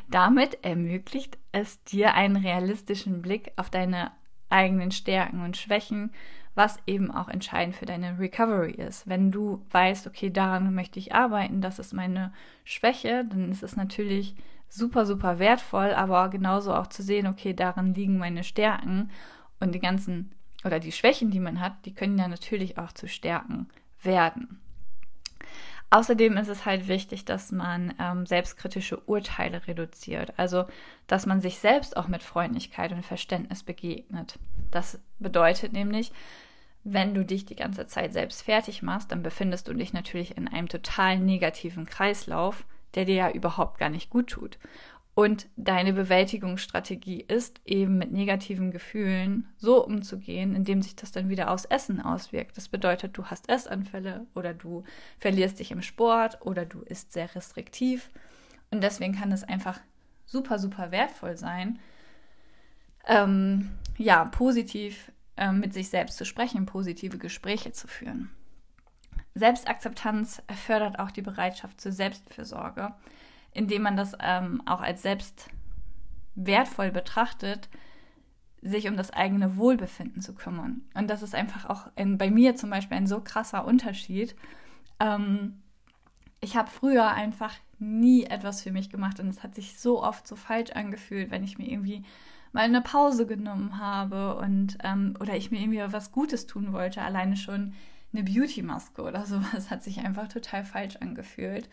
damit 0.08 0.64
ermöglicht 0.64 1.37
es 1.52 1.82
dir 1.85 2.14
einen 2.14 2.37
realistischen 2.37 3.23
Blick 3.23 3.52
auf 3.56 3.70
deine 3.70 4.12
eigenen 4.50 4.90
Stärken 4.90 5.43
und 5.43 5.57
Schwächen, 5.57 6.11
was 6.55 6.78
eben 6.87 7.11
auch 7.11 7.28
entscheidend 7.28 7.76
für 7.76 7.87
deine 7.87 8.19
Recovery 8.19 8.73
ist. 8.73 9.09
Wenn 9.09 9.31
du 9.31 9.64
weißt, 9.71 10.07
okay, 10.07 10.31
daran 10.31 10.75
möchte 10.75 10.99
ich 10.99 11.14
arbeiten, 11.14 11.61
das 11.61 11.78
ist 11.78 11.93
meine 11.93 12.33
Schwäche, 12.64 13.25
dann 13.25 13.50
ist 13.52 13.62
es 13.62 13.76
natürlich 13.76 14.35
super, 14.69 15.07
super 15.07 15.38
wertvoll, 15.38 15.95
aber 15.95 16.28
genauso 16.28 16.75
auch 16.75 16.88
zu 16.88 17.02
sehen, 17.02 17.26
okay, 17.26 17.55
daran 17.55 17.95
liegen 17.95 18.19
meine 18.19 18.45
Stärken 18.45 19.11
und 19.61 19.75
die 19.75 19.81
ganzen 19.81 20.33
oder 20.64 20.81
die 20.81 20.93
Schwächen, 20.93 21.31
die 21.31 21.40
man 21.40 21.61
hat, 21.61 21.85
die 21.85 21.95
können 21.95 22.19
ja 22.19 22.26
natürlich 22.26 22.78
auch 22.78 22.93
zu 22.93 23.07
Stärken 23.07 23.69
werden. 24.02 24.61
Außerdem 25.90 26.37
ist 26.37 26.49
es 26.49 26.66
halt 26.66 26.87
wichtig, 26.87 27.25
dass 27.25 27.50
man 27.50 27.95
ähm, 27.99 28.26
selbstkritische 28.26 28.99
Urteile 29.00 29.66
reduziert, 29.66 30.35
also 30.37 30.66
dass 31.07 31.25
man 31.25 31.40
sich 31.40 31.59
selbst 31.59 31.97
auch 31.97 32.09
mit 32.09 32.23
Freundlichkeit 32.23 32.92
und 32.92 33.04
Verständnis 33.04 33.62
begegnet. 33.62 34.38
Das 34.71 35.00
bedeutet 35.18 35.73
nämlich, 35.73 36.12
wenn 36.85 37.14
du 37.14 37.25
dich 37.25 37.47
die 37.47 37.57
ganze 37.57 37.87
Zeit 37.87 38.12
selbst 38.12 38.42
fertig 38.42 38.83
machst, 38.83 39.12
dann 39.12 39.23
befindest 39.23 39.68
du 39.68 39.75
dich 39.75 39.95
natürlich 39.95 40.37
in 40.37 40.47
einem 40.47 40.68
total 40.68 41.18
negativen 41.18 41.87
Kreislauf, 41.87 42.64
der 42.95 43.07
dir 43.07 43.14
ja 43.14 43.30
überhaupt 43.30 43.78
gar 43.78 43.88
nicht 43.88 44.11
gut 44.11 44.28
tut. 44.28 44.59
Und 45.19 45.49
deine 45.57 45.95
Bewältigungsstrategie 45.95 47.23
ist 47.23 47.61
eben 47.65 47.99
mit 47.99 48.13
negativen 48.13 48.71
Gefühlen 48.71 49.49
so 49.57 49.85
umzugehen, 49.85 50.55
indem 50.55 50.81
sich 50.81 50.95
das 50.95 51.11
dann 51.11 51.29
wieder 51.29 51.51
aufs 51.51 51.65
Essen 51.65 52.01
auswirkt. 52.01 52.57
Das 52.57 52.69
bedeutet, 52.69 53.19
du 53.19 53.25
hast 53.25 53.49
Essanfälle 53.49 54.29
oder 54.37 54.55
du 54.55 54.85
verlierst 55.19 55.59
dich 55.59 55.73
im 55.73 55.83
Sport 55.83 56.39
oder 56.43 56.65
du 56.65 56.83
isst 56.83 57.13
sehr 57.13 57.35
restriktiv. 57.35 58.11
Und 58.71 58.81
deswegen 58.81 59.13
kann 59.13 59.33
es 59.33 59.43
einfach 59.43 59.81
super, 60.25 60.61
super 60.61 60.93
wertvoll 60.93 61.37
sein, 61.37 61.81
ähm, 63.05 63.71
ja, 63.97 64.25
positiv 64.27 65.11
äh, 65.37 65.51
mit 65.51 65.75
sich 65.75 65.89
selbst 65.89 66.17
zu 66.17 66.27
sprechen, 66.27 66.65
positive 66.65 67.19
Gespräche 67.19 67.73
zu 67.73 67.89
führen. 67.89 68.31
Selbstakzeptanz 69.35 70.43
fördert 70.65 71.01
auch 71.01 71.11
die 71.11 71.23
Bereitschaft 71.23 71.81
zur 71.81 71.91
Selbstfürsorge 71.91 72.95
indem 73.52 73.83
man 73.83 73.97
das 73.97 74.12
ähm, 74.21 74.62
auch 74.67 74.81
als 74.81 75.02
selbst 75.02 75.49
wertvoll 76.35 76.90
betrachtet, 76.90 77.69
sich 78.62 78.88
um 78.88 78.97
das 78.97 79.11
eigene 79.11 79.57
Wohlbefinden 79.57 80.21
zu 80.23 80.35
kümmern. 80.35 80.83
Und 80.95 81.09
das 81.09 81.23
ist 81.23 81.35
einfach 81.35 81.67
auch 81.67 81.90
in, 81.97 82.19
bei 82.19 82.31
mir 82.31 82.57
zum 82.57 82.71
Beispiel 82.71 82.97
ein 82.97 83.07
so 83.07 83.21
krasser 83.21 83.64
Unterschied. 83.64 84.35
Ähm, 85.00 85.62
ich 86.40 86.57
habe 86.57 86.71
früher 86.71 87.09
einfach 87.09 87.55
nie 87.78 88.25
etwas 88.25 88.62
für 88.62 88.73
mich 88.73 88.90
gemacht 88.90 89.21
und 89.21 89.28
es 89.28 89.43
hat 89.43 89.55
sich 89.55 89.78
so 89.78 90.02
oft 90.02 90.26
so 90.26 90.37
falsch 90.37 90.73
angefühlt, 90.73 91.31
wenn 91.31 91.45
ich 91.45 91.59
mir 91.59 91.71
irgendwie 91.71 92.05
mal 92.52 92.64
eine 92.64 92.81
Pause 92.81 93.26
genommen 93.26 93.78
habe 93.78 94.37
und 94.37 94.78
ähm, 94.83 95.14
oder 95.21 95.37
ich 95.37 95.50
mir 95.50 95.61
irgendwie 95.61 95.83
was 95.93 96.12
Gutes 96.12 96.47
tun 96.47 96.73
wollte, 96.73 97.02
alleine 97.02 97.37
schon 97.37 97.75
eine 98.12 98.25
Beauty-Maske 98.25 99.02
oder 99.02 99.26
sowas 99.26 99.71
hat 99.71 99.83
sich 99.83 100.00
einfach 100.00 100.28
total 100.28 100.64
falsch 100.64 100.97
angefühlt. 100.97 101.69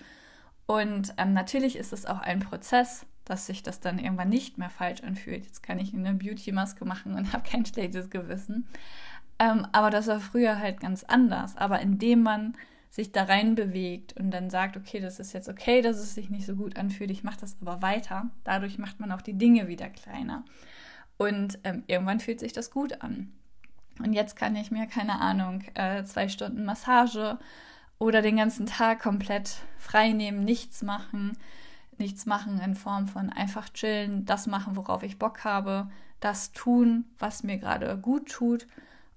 Und 0.67 1.13
ähm, 1.17 1.34
natürlich 1.34 1.75
ist 1.75 1.93
es 1.93 2.05
auch 2.05 2.19
ein 2.19 2.39
Prozess, 2.39 3.05
dass 3.24 3.48
sich 3.48 3.63
das 3.63 3.79
dann 3.79 4.00
irgendwann 4.00 4.29
nicht 4.29 4.57
mehr 4.57 4.69
falsch 4.69 5.01
anfühlt. 5.01 5.45
Jetzt 5.45 5.63
kann 5.63 5.79
ich 5.79 5.93
eine 5.93 6.13
Beauty-Maske 6.13 6.86
machen 6.86 7.13
und 7.13 7.34
habe 7.34 7.48
kein 7.48 7.65
schlechtes 7.65 8.10
Gewissen. 8.10 8.67
Ähm, 9.39 9.67
aber 9.72 9.89
das 9.89 10.07
war 10.07 10.19
früher 10.19 10.60
halt 10.60 10.79
ganz 10.79 11.03
anders. 11.03 11.57
Aber 11.57 11.81
indem 11.81 12.24
man 12.24 12.55
sich 12.89 13.12
da 13.12 13.24
rein 13.24 13.55
bewegt 13.55 14.15
und 14.17 14.31
dann 14.31 14.50
sagt, 14.50 14.77
okay, 14.77 15.01
das 15.01 15.19
ist 15.19 15.34
jetzt 15.34 15.50
okay, 15.50 15.81
dass 15.81 15.98
es 15.98 16.15
sich 16.15 16.29
nicht 16.29 16.45
so 16.45 16.55
gut 16.55 16.77
anfühlt, 16.77 17.12
ich 17.12 17.25
mache 17.25 17.41
das 17.41 17.57
aber 17.62 17.81
weiter. 17.81 18.29
Dadurch 18.45 18.77
macht 18.77 19.01
man 19.01 19.12
auch 19.12 19.22
die 19.22 19.38
Dinge 19.38 19.67
wieder 19.67 19.89
kleiner. 19.89 20.45
Und 21.17 21.60
ähm, 21.65 21.84
irgendwann 21.88 22.22
fühlt 22.22 22.39
sich 22.39 22.53
das 22.53 22.72
gut 22.72 23.01
an. 23.01 23.34
Und 24.00 24.13
jetzt 24.13 24.36
kann 24.36 24.55
ich 24.55 24.72
mir, 24.72 24.88
keine 24.88 25.19
Ahnung, 25.19 25.63
äh, 25.74 26.03
zwei 26.03 26.29
Stunden 26.29 26.65
Massage 26.65 27.38
oder 28.00 28.22
den 28.22 28.38
ganzen 28.38 28.66
Tag 28.66 29.02
komplett 29.02 29.58
frei 29.78 30.12
nehmen, 30.12 30.44
nichts 30.44 30.82
machen. 30.84 31.38
Nichts 31.98 32.25
machen 32.25 32.60
in 32.60 32.75
Form 32.75 33.08
von 33.08 33.30
einfach 33.30 33.70
chillen, 33.70 34.25
das 34.25 34.48
machen, 34.48 34.75
worauf 34.75 35.02
ich 35.02 35.18
Bock 35.18 35.46
habe, 35.46 35.90
das 36.20 36.52
tun, 36.52 37.06
was 37.20 37.44
mir 37.44 37.58
gerade 37.58 37.98
gut 37.98 38.30
tut. 38.30 38.68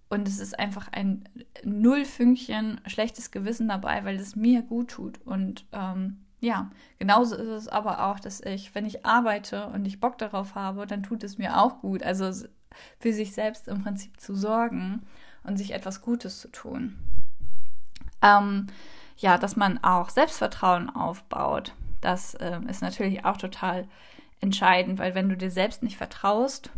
Und 0.08 0.28
es 0.28 0.38
ist 0.38 0.58
einfach 0.58 0.88
ein 0.92 1.28
Nullfünkchen 1.64 2.80
schlechtes 2.86 3.30
Gewissen 3.30 3.68
dabei, 3.68 4.04
weil 4.04 4.16
es 4.16 4.36
mir 4.36 4.62
gut 4.62 4.90
tut. 4.90 5.20
Und 5.26 5.66
ähm, 5.72 6.18
ja, 6.40 6.70
genauso 6.98 7.34
ist 7.34 7.48
es 7.48 7.68
aber 7.68 8.04
auch, 8.04 8.20
dass 8.20 8.40
ich, 8.40 8.74
wenn 8.74 8.86
ich 8.86 9.04
arbeite 9.04 9.66
und 9.66 9.84
ich 9.84 10.00
Bock 10.00 10.16
darauf 10.16 10.54
habe, 10.54 10.86
dann 10.86 11.02
tut 11.02 11.24
es 11.24 11.36
mir 11.36 11.60
auch 11.60 11.80
gut. 11.80 12.02
Also 12.02 12.46
für 13.00 13.12
sich 13.12 13.32
selbst 13.32 13.68
im 13.68 13.82
Prinzip 13.82 14.20
zu 14.20 14.34
sorgen 14.34 15.02
und 15.42 15.56
sich 15.56 15.72
etwas 15.72 16.00
Gutes 16.00 16.40
zu 16.40 16.48
tun. 16.48 16.96
Ähm, 18.22 18.66
ja, 19.16 19.36
dass 19.36 19.56
man 19.56 19.82
auch 19.82 20.10
Selbstvertrauen 20.10 20.90
aufbaut. 20.90 21.74
Das 22.00 22.34
äh, 22.34 22.60
ist 22.68 22.82
natürlich 22.82 23.24
auch 23.24 23.36
total 23.36 23.88
entscheidend, 24.40 24.98
weil 24.98 25.14
wenn 25.14 25.28
du 25.28 25.36
dir 25.36 25.50
selbst 25.50 25.82
nicht 25.82 25.96
vertraust, 25.96 26.70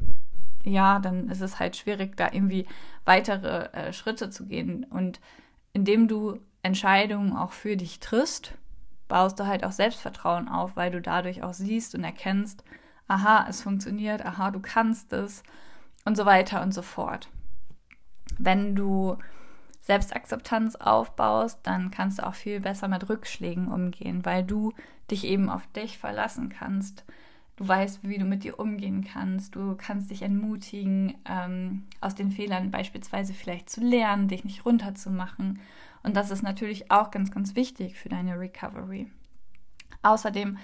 ja, 0.64 0.98
dann 0.98 1.28
ist 1.28 1.40
es 1.40 1.58
halt 1.58 1.76
schwierig, 1.76 2.16
da 2.16 2.28
irgendwie 2.32 2.66
weitere 3.04 3.66
äh, 3.72 3.92
Schritte 3.92 4.30
zu 4.30 4.46
gehen. 4.46 4.84
Und 4.84 5.20
indem 5.72 6.08
du 6.08 6.38
Entscheidungen 6.62 7.36
auch 7.36 7.52
für 7.52 7.76
dich 7.76 8.00
triffst, 8.00 8.54
baust 9.08 9.38
du 9.38 9.46
halt 9.46 9.64
auch 9.64 9.72
Selbstvertrauen 9.72 10.48
auf, 10.48 10.76
weil 10.76 10.90
du 10.90 11.00
dadurch 11.00 11.42
auch 11.42 11.54
siehst 11.54 11.94
und 11.94 12.04
erkennst, 12.04 12.64
aha, 13.08 13.46
es 13.48 13.62
funktioniert, 13.62 14.24
aha, 14.24 14.50
du 14.50 14.60
kannst 14.60 15.12
es 15.12 15.42
und 16.04 16.16
so 16.16 16.26
weiter 16.26 16.62
und 16.62 16.72
so 16.72 16.82
fort. 16.82 17.28
Wenn 18.38 18.74
du 18.74 19.18
Selbstakzeptanz 19.90 20.76
aufbaust, 20.76 21.58
dann 21.64 21.90
kannst 21.90 22.20
du 22.20 22.26
auch 22.28 22.34
viel 22.34 22.60
besser 22.60 22.86
mit 22.86 23.08
Rückschlägen 23.08 23.66
umgehen, 23.66 24.24
weil 24.24 24.44
du 24.44 24.72
dich 25.10 25.24
eben 25.24 25.50
auf 25.50 25.66
dich 25.72 25.98
verlassen 25.98 26.48
kannst. 26.48 27.04
Du 27.56 27.66
weißt, 27.66 27.98
wie 28.04 28.18
du 28.18 28.24
mit 28.24 28.44
dir 28.44 28.60
umgehen 28.60 29.02
kannst. 29.02 29.56
Du 29.56 29.74
kannst 29.76 30.12
dich 30.12 30.22
entmutigen, 30.22 31.18
ähm, 31.28 31.88
aus 32.00 32.14
den 32.14 32.30
Fehlern 32.30 32.70
beispielsweise 32.70 33.34
vielleicht 33.34 33.68
zu 33.68 33.80
lernen, 33.80 34.28
dich 34.28 34.44
nicht 34.44 34.64
runterzumachen. 34.64 35.58
Und 36.04 36.14
das 36.14 36.30
ist 36.30 36.42
natürlich 36.42 36.92
auch 36.92 37.10
ganz, 37.10 37.32
ganz 37.32 37.56
wichtig 37.56 37.98
für 37.98 38.08
deine 38.08 38.38
Recovery. 38.38 39.10
Außerdem 40.02 40.56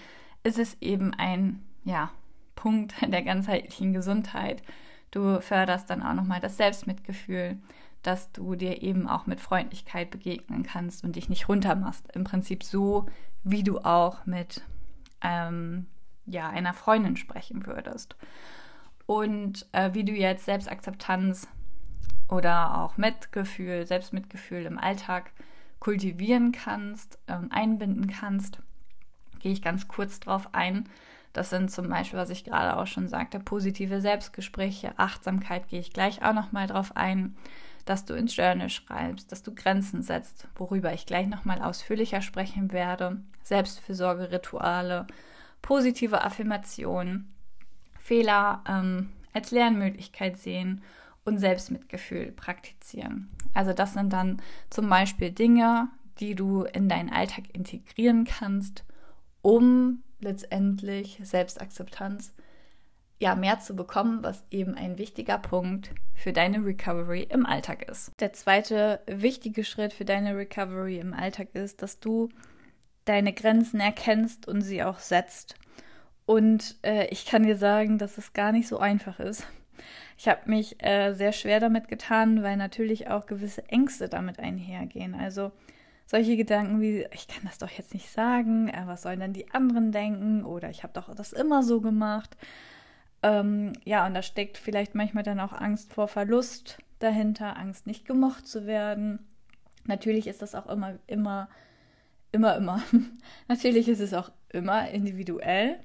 ist 0.45 0.61
es 0.61 0.81
eben 0.81 1.13
ein, 1.15 1.65
ja, 1.83 2.13
Punkt 2.55 2.95
der 3.03 3.23
ganzheitlichen 3.23 3.93
Gesundheit. 3.93 4.63
Du 5.11 5.41
förderst 5.41 5.91
dann 5.91 6.01
auch 6.05 6.15
nochmal 6.15 6.39
das 6.39 6.57
Selbstmitgefühl, 6.57 7.59
dass 8.07 8.33
du 8.33 8.55
dir 8.55 8.83
eben 8.83 9.09
auch 9.09 9.27
mit 9.27 9.41
Freundlichkeit 9.41 10.11
begegnen 10.11 10.63
kannst 10.63 11.05
und 11.05 11.17
dich 11.17 11.29
nicht 11.29 11.49
runtermachst. 11.49 12.11
Im 12.15 12.25
Prinzip 12.25 12.63
so, 12.63 13.07
wie 13.43 13.63
du 13.63 13.79
auch 13.79 14.27
mit 14.27 14.63
ähm, 15.23 15.87
ja, 16.27 16.49
einer 16.49 16.73
Freundin 16.73 17.17
sprechen 17.17 17.67
würdest. 17.67 18.17
Und 19.07 19.67
äh, 19.73 19.95
wie 19.95 20.05
du 20.05 20.13
jetzt 20.13 20.45
Selbstakzeptanz 20.45 21.49
oder 22.29 22.79
auch 22.79 22.97
Mitgefühl, 22.97 23.87
Selbstmitgefühl 23.87 24.67
im 24.67 24.79
Alltag 24.79 25.33
kultivieren 25.79 26.53
kannst, 26.53 27.19
ähm, 27.29 27.49
einbinden 27.51 28.09
kannst, 28.09 28.61
gehe 29.39 29.53
ich 29.53 29.63
ganz 29.63 29.87
kurz 29.87 30.19
drauf 30.19 30.49
ein. 30.53 30.89
Das 31.33 31.51
sind 31.51 31.71
zum 31.71 31.89
Beispiel, 31.89 32.19
was 32.19 32.31
ich 32.31 32.45
gerade 32.45 32.77
auch 32.77 32.87
schon 32.87 33.09
sagte, 33.09 33.39
positive 33.39 34.01
Selbstgespräche, 34.01 34.99
Achtsamkeit 34.99 35.69
gehe 35.69 35.81
ich 35.81 35.93
gleich 35.93 36.23
auch 36.23 36.33
nochmal 36.33 36.67
drauf 36.67 36.97
ein, 36.97 37.37
dass 37.87 38.05
du 38.05 38.15
ins 38.15 38.37
Journal 38.37 38.69
schreibst, 38.69 39.33
dass 39.33 39.43
du 39.43 39.55
Grenzen 39.55 40.03
setzt, 40.03 40.47
worüber 40.57 40.93
ich 40.93 41.07
gleich 41.07 41.27
nochmal 41.27 41.63
ausführlicher 41.63 42.21
sprechen 42.21 42.73
werde, 42.73 43.23
Selbstfürsorgerituale, 43.43 45.07
positive 45.63 46.23
Affirmationen, 46.23 47.33
Fehler 47.99 48.63
ähm, 48.69 49.11
als 49.33 49.53
Lernmöglichkeit 49.53 50.37
sehen 50.37 50.83
und 51.25 51.39
Selbstmitgefühl 51.39 52.33
praktizieren. 52.33 53.31
Also 53.55 53.73
das 53.73 53.95
sind 53.95 54.13
dann 54.13 54.43
zum 54.69 54.89
Beispiel 54.89 55.31
Dinge, 55.31 55.89
die 56.19 56.35
du 56.35 56.65
in 56.65 56.89
deinen 56.89 57.11
Alltag 57.11 57.45
integrieren 57.53 58.25
kannst, 58.25 58.85
um 59.43 60.03
letztendlich 60.21 61.21
Selbstakzeptanz 61.23 62.33
ja 63.19 63.35
mehr 63.35 63.61
zu 63.61 63.75
bekommen, 63.75 64.23
was 64.23 64.45
eben 64.51 64.75
ein 64.75 64.99
wichtiger 64.99 65.39
Punkt 65.39 65.91
für 66.15 66.33
deine 66.33 66.65
Recovery 66.65 67.23
im 67.31 67.47
Alltag 67.47 67.89
ist. 67.89 68.11
Der 68.21 68.33
zweite 68.33 69.01
wichtige 69.07 69.65
Schritt 69.65 69.93
für 69.93 70.05
deine 70.05 70.37
Recovery 70.37 70.99
im 70.99 71.15
Alltag 71.15 71.49
ist, 71.55 71.83
dass 71.83 71.99
du 72.01 72.29
deine 73.05 73.33
Grenzen 73.33 73.81
erkennst 73.81 74.47
und 74.47 74.61
sie 74.61 74.83
auch 74.83 74.99
setzt. 74.99 75.55
Und 76.27 76.77
äh, 76.83 77.07
ich 77.09 77.25
kann 77.25 77.45
dir 77.45 77.57
sagen, 77.57 77.99
dass 77.99 78.19
es 78.19 78.33
gar 78.33 78.53
nicht 78.53 78.69
so 78.69 78.79
einfach 78.79 79.21
ist. 79.21 79.47
Ich 80.19 80.29
habe 80.29 80.41
mich 80.47 80.83
äh, 80.83 81.13
sehr 81.13 81.33
schwer 81.33 81.61
damit 81.61 81.89
getan, 81.89 82.43
weil 82.43 82.57
natürlich 82.57 83.09
auch 83.09 83.27
gewisse 83.27 83.69
Ängste 83.69 84.09
damit 84.09 84.39
einhergehen. 84.41 85.15
Also 85.15 85.53
solche 86.07 86.37
Gedanken 86.37 86.81
wie, 86.81 87.07
ich 87.13 87.29
kann 87.29 87.45
das 87.45 87.59
doch 87.59 87.71
jetzt 87.71 87.95
nicht 87.95 88.11
sagen, 88.11 88.69
äh, 88.69 88.83
was 88.87 89.03
sollen 89.03 89.21
denn 89.21 89.33
die 89.33 89.51
anderen 89.53 89.93
denken 89.93 90.45
oder 90.45 90.71
ich 90.71 90.83
habe 90.83 90.93
doch 90.93 91.15
das 91.15 91.33
immer 91.33 91.63
so 91.63 91.81
gemacht. 91.81 92.37
Ähm, 93.23 93.73
ja, 93.85 94.07
und 94.07 94.15
da 94.15 94.23
steckt 94.23 94.59
vielleicht 94.59 94.95
manchmal 94.95 95.25
dann 95.25 95.41
auch 95.41 95.53
Angst 95.53 95.93
vor 95.93 96.09
Verlust 96.09 96.79
dahinter, 96.99 97.57
Angst 97.57 97.87
nicht 97.87 98.05
gemocht 98.07 98.47
zu 98.47 98.67
werden. 98.67 99.19
Natürlich 99.85 100.27
ist 100.27 100.43
das 100.43 100.55
auch 100.55 100.67
immer, 100.67 100.99
immer, 101.07 101.49
immer, 102.33 102.57
immer. 102.57 102.83
Natürlich 103.49 103.89
ist 103.89 104.01
es 104.01 104.15
auch 104.15 104.31
immer 104.51 104.89
individuell. 104.91 105.79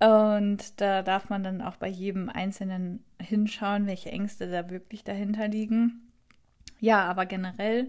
Und 0.00 0.80
da 0.80 1.02
darf 1.02 1.28
man 1.28 1.44
dann 1.44 1.62
auch 1.62 1.76
bei 1.76 1.86
jedem 1.86 2.28
Einzelnen 2.28 3.04
hinschauen, 3.20 3.86
welche 3.86 4.10
Ängste 4.10 4.50
da 4.50 4.68
wirklich 4.68 5.04
dahinter 5.04 5.46
liegen. 5.46 6.10
Ja, 6.80 7.04
aber 7.04 7.26
generell 7.26 7.88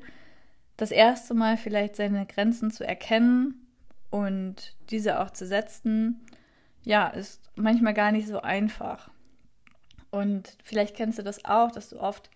das 0.78 0.92
erste 0.92 1.34
Mal 1.34 1.58
vielleicht 1.58 1.96
seine 1.96 2.28
Grenzen 2.28 2.70
zu 2.70 2.86
erkennen 2.86 3.68
und 4.12 4.76
diese 4.92 5.20
auch 5.20 5.32
zu 5.32 5.48
setzen, 5.48 6.22
ja, 6.84 7.08
ist 7.08 7.42
manchmal 7.56 7.94
gar 7.94 8.12
nicht 8.12 8.28
so 8.28 8.42
einfach. 8.42 9.10
Und 10.12 10.58
vielleicht 10.64 10.96
kennst 10.96 11.20
du 11.20 11.24
das 11.24 11.44
auch, 11.46 11.72
dass 11.72 11.90
du 11.90 12.00
oft 12.00 12.30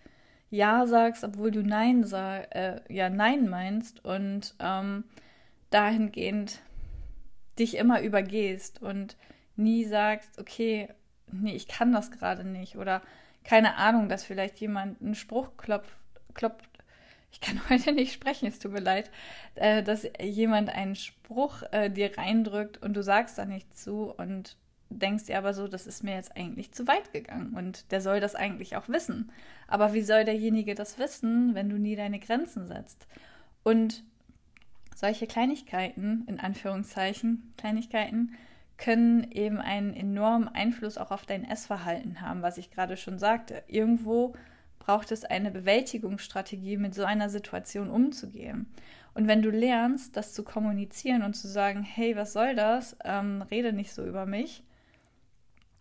Ja 0.50 0.86
sagst, 0.86 1.24
obwohl 1.24 1.50
du 1.50 1.62
Nein 1.62 2.04
sag, 2.04 2.54
äh, 2.54 2.80
ja 2.88 3.10
Nein 3.10 3.48
meinst 3.48 4.04
und 4.04 4.54
ähm, 4.58 5.04
dahingehend 5.70 6.60
dich 7.58 7.76
immer 7.76 8.00
übergehst 8.00 8.82
und 8.82 9.16
nie 9.56 9.84
sagst, 9.84 10.38
okay, 10.38 10.88
nee, 11.30 11.54
ich 11.54 11.68
kann 11.68 11.92
das 11.92 12.10
gerade 12.10 12.44
nicht 12.44 12.76
oder 12.76 13.02
keine 13.44 13.76
Ahnung, 13.76 14.08
dass 14.08 14.24
vielleicht 14.24 14.58
jemand 14.60 15.00
einen 15.00 15.14
Spruch 15.14 15.56
klopft, 15.56 15.96
klopft 16.34 16.77
ich 17.40 17.46
kann 17.46 17.60
heute 17.68 17.92
nicht 17.92 18.12
sprechen, 18.12 18.46
es 18.46 18.58
tut 18.58 18.72
mir 18.72 18.80
leid, 18.80 19.10
äh, 19.54 19.82
dass 19.82 20.06
jemand 20.20 20.70
einen 20.70 20.96
Spruch 20.96 21.62
äh, 21.70 21.90
dir 21.90 22.16
reindrückt 22.16 22.82
und 22.82 22.94
du 22.94 23.02
sagst 23.02 23.38
da 23.38 23.44
nicht 23.44 23.76
zu 23.76 24.12
und 24.16 24.56
denkst 24.90 25.26
dir 25.26 25.38
aber 25.38 25.52
so, 25.52 25.68
das 25.68 25.86
ist 25.86 26.02
mir 26.02 26.14
jetzt 26.14 26.34
eigentlich 26.36 26.72
zu 26.72 26.86
weit 26.86 27.12
gegangen 27.12 27.54
und 27.54 27.92
der 27.92 28.00
soll 28.00 28.20
das 28.20 28.34
eigentlich 28.34 28.76
auch 28.76 28.88
wissen. 28.88 29.30
Aber 29.66 29.92
wie 29.92 30.02
soll 30.02 30.24
derjenige 30.24 30.74
das 30.74 30.98
wissen, 30.98 31.54
wenn 31.54 31.68
du 31.68 31.76
nie 31.76 31.94
deine 31.94 32.18
Grenzen 32.18 32.66
setzt? 32.66 33.06
Und 33.62 34.02
solche 34.96 35.26
Kleinigkeiten, 35.26 36.24
in 36.26 36.40
Anführungszeichen, 36.40 37.52
Kleinigkeiten, 37.58 38.34
können 38.78 39.30
eben 39.32 39.58
einen 39.58 39.92
enormen 39.92 40.48
Einfluss 40.48 40.96
auch 40.96 41.10
auf 41.10 41.26
dein 41.26 41.44
Essverhalten 41.44 42.20
haben, 42.20 42.42
was 42.42 42.58
ich 42.58 42.70
gerade 42.70 42.96
schon 42.96 43.18
sagte. 43.18 43.62
Irgendwo 43.66 44.34
braucht 44.88 45.12
es 45.12 45.26
eine 45.26 45.50
Bewältigungsstrategie, 45.50 46.78
mit 46.78 46.94
so 46.94 47.04
einer 47.04 47.28
Situation 47.28 47.90
umzugehen. 47.90 48.72
Und 49.12 49.28
wenn 49.28 49.42
du 49.42 49.50
lernst, 49.50 50.16
das 50.16 50.32
zu 50.32 50.42
kommunizieren 50.42 51.22
und 51.22 51.34
zu 51.34 51.46
sagen, 51.46 51.82
hey, 51.82 52.16
was 52.16 52.32
soll 52.32 52.54
das? 52.54 52.96
Ähm, 53.04 53.42
rede 53.50 53.74
nicht 53.74 53.92
so 53.92 54.06
über 54.06 54.24
mich, 54.24 54.64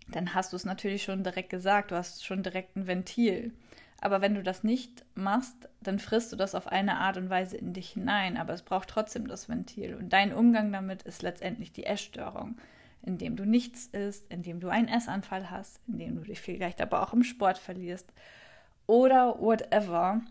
dann 0.09 0.33
hast 0.33 0.51
du 0.51 0.57
es 0.57 0.65
natürlich 0.65 1.03
schon 1.03 1.23
direkt 1.23 1.49
gesagt, 1.49 1.91
du 1.91 1.95
hast 1.95 2.25
schon 2.25 2.43
direkt 2.43 2.75
ein 2.75 2.85
Ventil. 2.85 3.53
Aber 4.01 4.19
wenn 4.19 4.35
du 4.35 4.43
das 4.43 4.65
nicht 4.65 5.05
machst, 5.15 5.69
dann 5.79 5.99
frisst 5.99 6.33
du 6.33 6.35
das 6.35 6.53
auf 6.53 6.67
eine 6.67 6.97
Art 6.97 7.15
und 7.15 7.29
Weise 7.29 7.55
in 7.55 7.71
dich 7.71 7.91
hinein. 7.91 8.35
Aber 8.35 8.51
es 8.51 8.63
braucht 8.63 8.89
trotzdem 8.89 9.29
das 9.29 9.47
Ventil. 9.47 9.95
Und 9.95 10.11
dein 10.11 10.33
Umgang 10.33 10.69
damit 10.73 11.03
ist 11.03 11.21
letztendlich 11.21 11.71
die 11.71 11.85
Essstörung, 11.85 12.57
indem 13.03 13.37
du 13.37 13.45
nichts 13.45 13.85
isst, 13.85 14.29
indem 14.29 14.59
du 14.59 14.67
einen 14.67 14.89
Essanfall 14.89 15.49
hast, 15.49 15.79
indem 15.87 16.17
du 16.17 16.23
dich 16.23 16.41
vielleicht 16.41 16.81
aber 16.81 17.03
auch 17.03 17.13
im 17.13 17.23
Sport 17.23 17.57
verlierst 17.57 18.11
oder 18.87 19.39
whatever. 19.39 20.21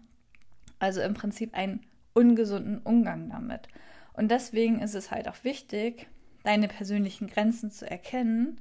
Also 0.79 1.01
im 1.01 1.15
Prinzip 1.15 1.55
einen 1.55 1.87
ungesunden 2.13 2.79
Umgang 2.79 3.31
damit. 3.31 3.69
Und 4.13 4.31
deswegen 4.31 4.81
ist 4.81 4.95
es 4.95 5.11
halt 5.11 5.29
auch 5.29 5.45
wichtig, 5.45 6.09
deine 6.43 6.69
persönlichen 6.69 7.27
Grenzen 7.27 7.71
zu 7.71 7.89
erkennen 7.89 8.61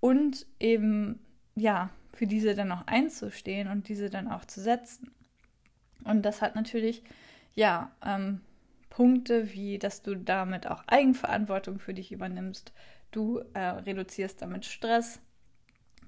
und 0.00 0.46
eben, 0.60 1.20
ja, 1.54 1.90
für 2.12 2.26
diese 2.26 2.54
dann 2.54 2.72
auch 2.72 2.86
einzustehen 2.86 3.68
und 3.68 3.88
diese 3.88 4.10
dann 4.10 4.28
auch 4.28 4.44
zu 4.44 4.60
setzen. 4.60 5.10
Und 6.04 6.22
das 6.22 6.42
hat 6.42 6.54
natürlich, 6.54 7.02
ja, 7.54 7.92
ähm, 8.04 8.40
Punkte 8.90 9.52
wie, 9.54 9.78
dass 9.78 10.02
du 10.02 10.14
damit 10.14 10.66
auch 10.66 10.82
Eigenverantwortung 10.86 11.78
für 11.78 11.94
dich 11.94 12.12
übernimmst. 12.12 12.72
Du 13.10 13.38
äh, 13.54 13.60
reduzierst 13.60 14.42
damit 14.42 14.66
Stress, 14.66 15.20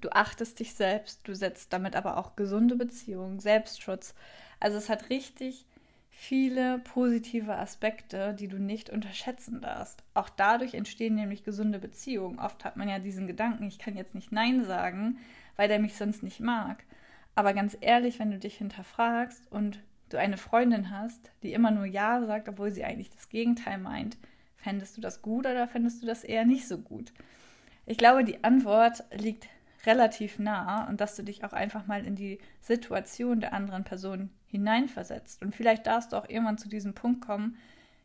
Du 0.01 0.09
achtest 0.09 0.59
dich 0.59 0.73
selbst, 0.73 1.27
du 1.27 1.33
setzt 1.33 1.73
damit 1.73 1.95
aber 1.95 2.17
auch 2.17 2.35
gesunde 2.35 2.75
Beziehungen, 2.75 3.39
Selbstschutz. 3.39 4.13
Also 4.59 4.77
es 4.77 4.89
hat 4.89 5.09
richtig 5.09 5.65
viele 6.09 6.79
positive 6.79 7.55
Aspekte, 7.55 8.33
die 8.33 8.47
du 8.47 8.57
nicht 8.57 8.89
unterschätzen 8.89 9.61
darfst. 9.61 10.03
Auch 10.13 10.29
dadurch 10.29 10.73
entstehen 10.73 11.15
nämlich 11.15 11.43
gesunde 11.43 11.77
Beziehungen. 11.77 12.39
Oft 12.39 12.63
hat 12.63 12.77
man 12.77 12.87
ja 12.87 12.99
diesen 12.99 13.27
Gedanken, 13.27 13.67
ich 13.67 13.79
kann 13.79 13.97
jetzt 13.97 14.15
nicht 14.15 14.31
Nein 14.31 14.63
sagen, 14.63 15.17
weil 15.57 15.67
der 15.67 15.79
mich 15.79 15.95
sonst 15.95 16.23
nicht 16.23 16.39
mag. 16.39 16.83
Aber 17.35 17.53
ganz 17.53 17.77
ehrlich, 17.81 18.17
wenn 18.17 18.31
du 18.31 18.39
dich 18.39 18.57
hinterfragst 18.57 19.51
und 19.51 19.79
du 20.09 20.17
eine 20.17 20.37
Freundin 20.37 20.89
hast, 20.89 21.31
die 21.43 21.53
immer 21.53 21.71
nur 21.71 21.85
Ja 21.85 22.25
sagt, 22.25 22.47
obwohl 22.47 22.71
sie 22.71 22.85
eigentlich 22.85 23.09
das 23.09 23.29
Gegenteil 23.29 23.77
meint, 23.77 24.17
fändest 24.55 24.95
du 24.95 25.01
das 25.01 25.21
gut 25.21 25.45
oder 25.45 25.67
fändest 25.67 26.01
du 26.01 26.07
das 26.07 26.23
eher 26.23 26.45
nicht 26.45 26.67
so 26.67 26.77
gut? 26.77 27.11
Ich 27.85 27.97
glaube, 27.97 28.23
die 28.23 28.43
Antwort 28.43 29.03
liegt 29.11 29.47
relativ 29.85 30.39
nah 30.39 30.87
und 30.87 31.01
dass 31.01 31.15
du 31.15 31.23
dich 31.23 31.43
auch 31.43 31.53
einfach 31.53 31.87
mal 31.87 32.05
in 32.05 32.15
die 32.15 32.39
Situation 32.61 33.39
der 33.39 33.53
anderen 33.53 33.83
Person 33.83 34.29
hineinversetzt. 34.47 35.41
Und 35.41 35.55
vielleicht 35.55 35.87
darfst 35.87 36.13
du 36.13 36.17
auch 36.17 36.29
irgendwann 36.29 36.57
zu 36.57 36.69
diesem 36.69 36.93
Punkt 36.93 37.21
kommen, 37.21 37.57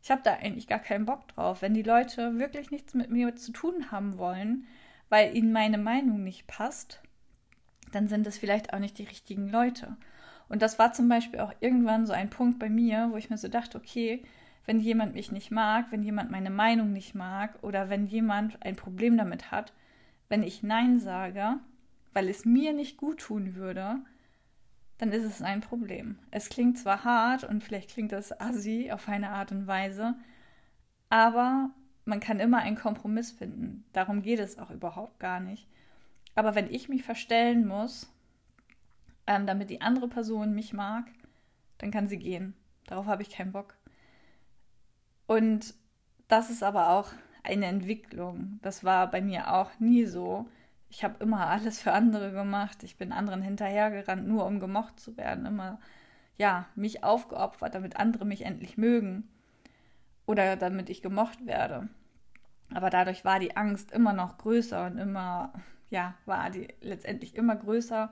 ich 0.02 0.10
habe 0.10 0.22
da 0.24 0.34
eigentlich 0.34 0.66
gar 0.66 0.78
keinen 0.78 1.04
Bock 1.04 1.28
drauf. 1.28 1.62
Wenn 1.62 1.74
die 1.74 1.82
Leute 1.82 2.38
wirklich 2.38 2.70
nichts 2.70 2.94
mit 2.94 3.10
mir 3.10 3.36
zu 3.36 3.52
tun 3.52 3.90
haben 3.90 4.16
wollen, 4.16 4.66
weil 5.10 5.36
ihnen 5.36 5.52
meine 5.52 5.78
Meinung 5.78 6.22
nicht 6.22 6.46
passt, 6.46 7.00
dann 7.92 8.08
sind 8.08 8.26
es 8.26 8.38
vielleicht 8.38 8.72
auch 8.72 8.78
nicht 8.78 8.98
die 8.98 9.04
richtigen 9.04 9.48
Leute. 9.48 9.96
Und 10.48 10.62
das 10.62 10.78
war 10.78 10.92
zum 10.92 11.08
Beispiel 11.08 11.40
auch 11.40 11.52
irgendwann 11.60 12.06
so 12.06 12.12
ein 12.12 12.30
Punkt 12.30 12.58
bei 12.58 12.70
mir, 12.70 13.08
wo 13.12 13.16
ich 13.16 13.30
mir 13.30 13.36
so 13.36 13.48
dachte, 13.48 13.78
okay, 13.78 14.22
wenn 14.66 14.80
jemand 14.80 15.14
mich 15.14 15.32
nicht 15.32 15.50
mag, 15.50 15.86
wenn 15.90 16.02
jemand 16.02 16.30
meine 16.30 16.50
Meinung 16.50 16.92
nicht 16.92 17.14
mag 17.14 17.54
oder 17.62 17.88
wenn 17.88 18.06
jemand 18.06 18.62
ein 18.62 18.76
Problem 18.76 19.16
damit 19.16 19.50
hat, 19.50 19.72
wenn 20.28 20.42
ich 20.42 20.62
Nein 20.62 20.98
sage, 21.00 21.58
weil 22.12 22.28
es 22.28 22.44
mir 22.44 22.72
nicht 22.72 22.96
gut 22.96 23.20
tun 23.20 23.54
würde, 23.54 23.96
dann 24.98 25.12
ist 25.12 25.24
es 25.24 25.42
ein 25.42 25.60
Problem. 25.60 26.18
Es 26.30 26.48
klingt 26.48 26.78
zwar 26.78 27.04
hart 27.04 27.44
und 27.44 27.64
vielleicht 27.64 27.90
klingt 27.90 28.12
das 28.12 28.38
assi 28.38 28.90
auf 28.92 29.08
eine 29.08 29.30
Art 29.30 29.52
und 29.52 29.66
Weise, 29.66 30.14
aber 31.08 31.70
man 32.04 32.20
kann 32.20 32.40
immer 32.40 32.58
einen 32.58 32.76
Kompromiss 32.76 33.30
finden. 33.30 33.84
Darum 33.92 34.22
geht 34.22 34.40
es 34.40 34.58
auch 34.58 34.70
überhaupt 34.70 35.18
gar 35.20 35.40
nicht. 35.40 35.68
Aber 36.34 36.54
wenn 36.54 36.70
ich 36.70 36.88
mich 36.88 37.02
verstellen 37.02 37.66
muss, 37.66 38.12
ähm, 39.26 39.46
damit 39.46 39.70
die 39.70 39.80
andere 39.80 40.08
Person 40.08 40.54
mich 40.54 40.72
mag, 40.72 41.06
dann 41.78 41.90
kann 41.90 42.08
sie 42.08 42.18
gehen. 42.18 42.54
Darauf 42.86 43.06
habe 43.06 43.22
ich 43.22 43.30
keinen 43.30 43.52
Bock. 43.52 43.76
Und 45.26 45.74
das 46.28 46.50
ist 46.50 46.62
aber 46.62 46.90
auch 46.90 47.12
eine 47.42 47.66
Entwicklung. 47.66 48.58
Das 48.62 48.84
war 48.84 49.10
bei 49.10 49.20
mir 49.20 49.52
auch 49.52 49.70
nie 49.78 50.04
so. 50.04 50.48
Ich 50.90 51.04
habe 51.04 51.22
immer 51.22 51.46
alles 51.46 51.80
für 51.80 51.92
andere 51.92 52.32
gemacht. 52.32 52.82
Ich 52.82 52.98
bin 52.98 53.12
anderen 53.12 53.42
hinterhergerannt, 53.42 54.26
nur 54.26 54.44
um 54.44 54.60
gemocht 54.60 55.00
zu 55.00 55.16
werden. 55.16 55.46
Immer, 55.46 55.78
ja, 56.36 56.66
mich 56.74 57.04
aufgeopfert, 57.04 57.74
damit 57.74 57.96
andere 57.96 58.26
mich 58.26 58.42
endlich 58.42 58.76
mögen. 58.76 59.28
Oder 60.26 60.56
damit 60.56 60.90
ich 60.90 61.00
gemocht 61.00 61.46
werde. 61.46 61.88
Aber 62.74 62.90
dadurch 62.90 63.24
war 63.24 63.38
die 63.38 63.56
Angst 63.56 63.92
immer 63.92 64.12
noch 64.12 64.38
größer 64.38 64.86
und 64.86 64.98
immer, 64.98 65.52
ja, 65.90 66.14
war 66.26 66.50
die 66.50 66.68
letztendlich 66.80 67.34
immer 67.34 67.56
größer, 67.56 68.10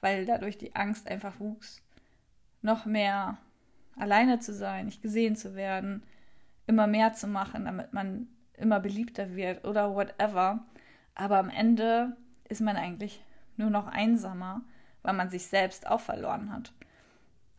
weil 0.00 0.26
dadurch 0.26 0.58
die 0.58 0.76
Angst 0.76 1.08
einfach 1.08 1.40
wuchs. 1.40 1.82
Noch 2.62 2.84
mehr 2.84 3.38
alleine 3.96 4.38
zu 4.38 4.52
sein, 4.52 4.86
nicht 4.86 5.02
gesehen 5.02 5.36
zu 5.36 5.54
werden, 5.54 6.02
immer 6.66 6.86
mehr 6.86 7.12
zu 7.12 7.26
machen, 7.26 7.64
damit 7.64 7.92
man 7.92 8.28
immer 8.54 8.80
beliebter 8.80 9.34
wird 9.34 9.64
oder 9.64 9.94
whatever. 9.94 10.64
Aber 11.18 11.36
am 11.36 11.50
Ende 11.50 12.16
ist 12.48 12.62
man 12.62 12.76
eigentlich 12.76 13.22
nur 13.58 13.68
noch 13.68 13.88
einsamer, 13.88 14.62
weil 15.02 15.12
man 15.12 15.28
sich 15.28 15.46
selbst 15.46 15.86
auch 15.86 16.00
verloren 16.00 16.50
hat. 16.52 16.72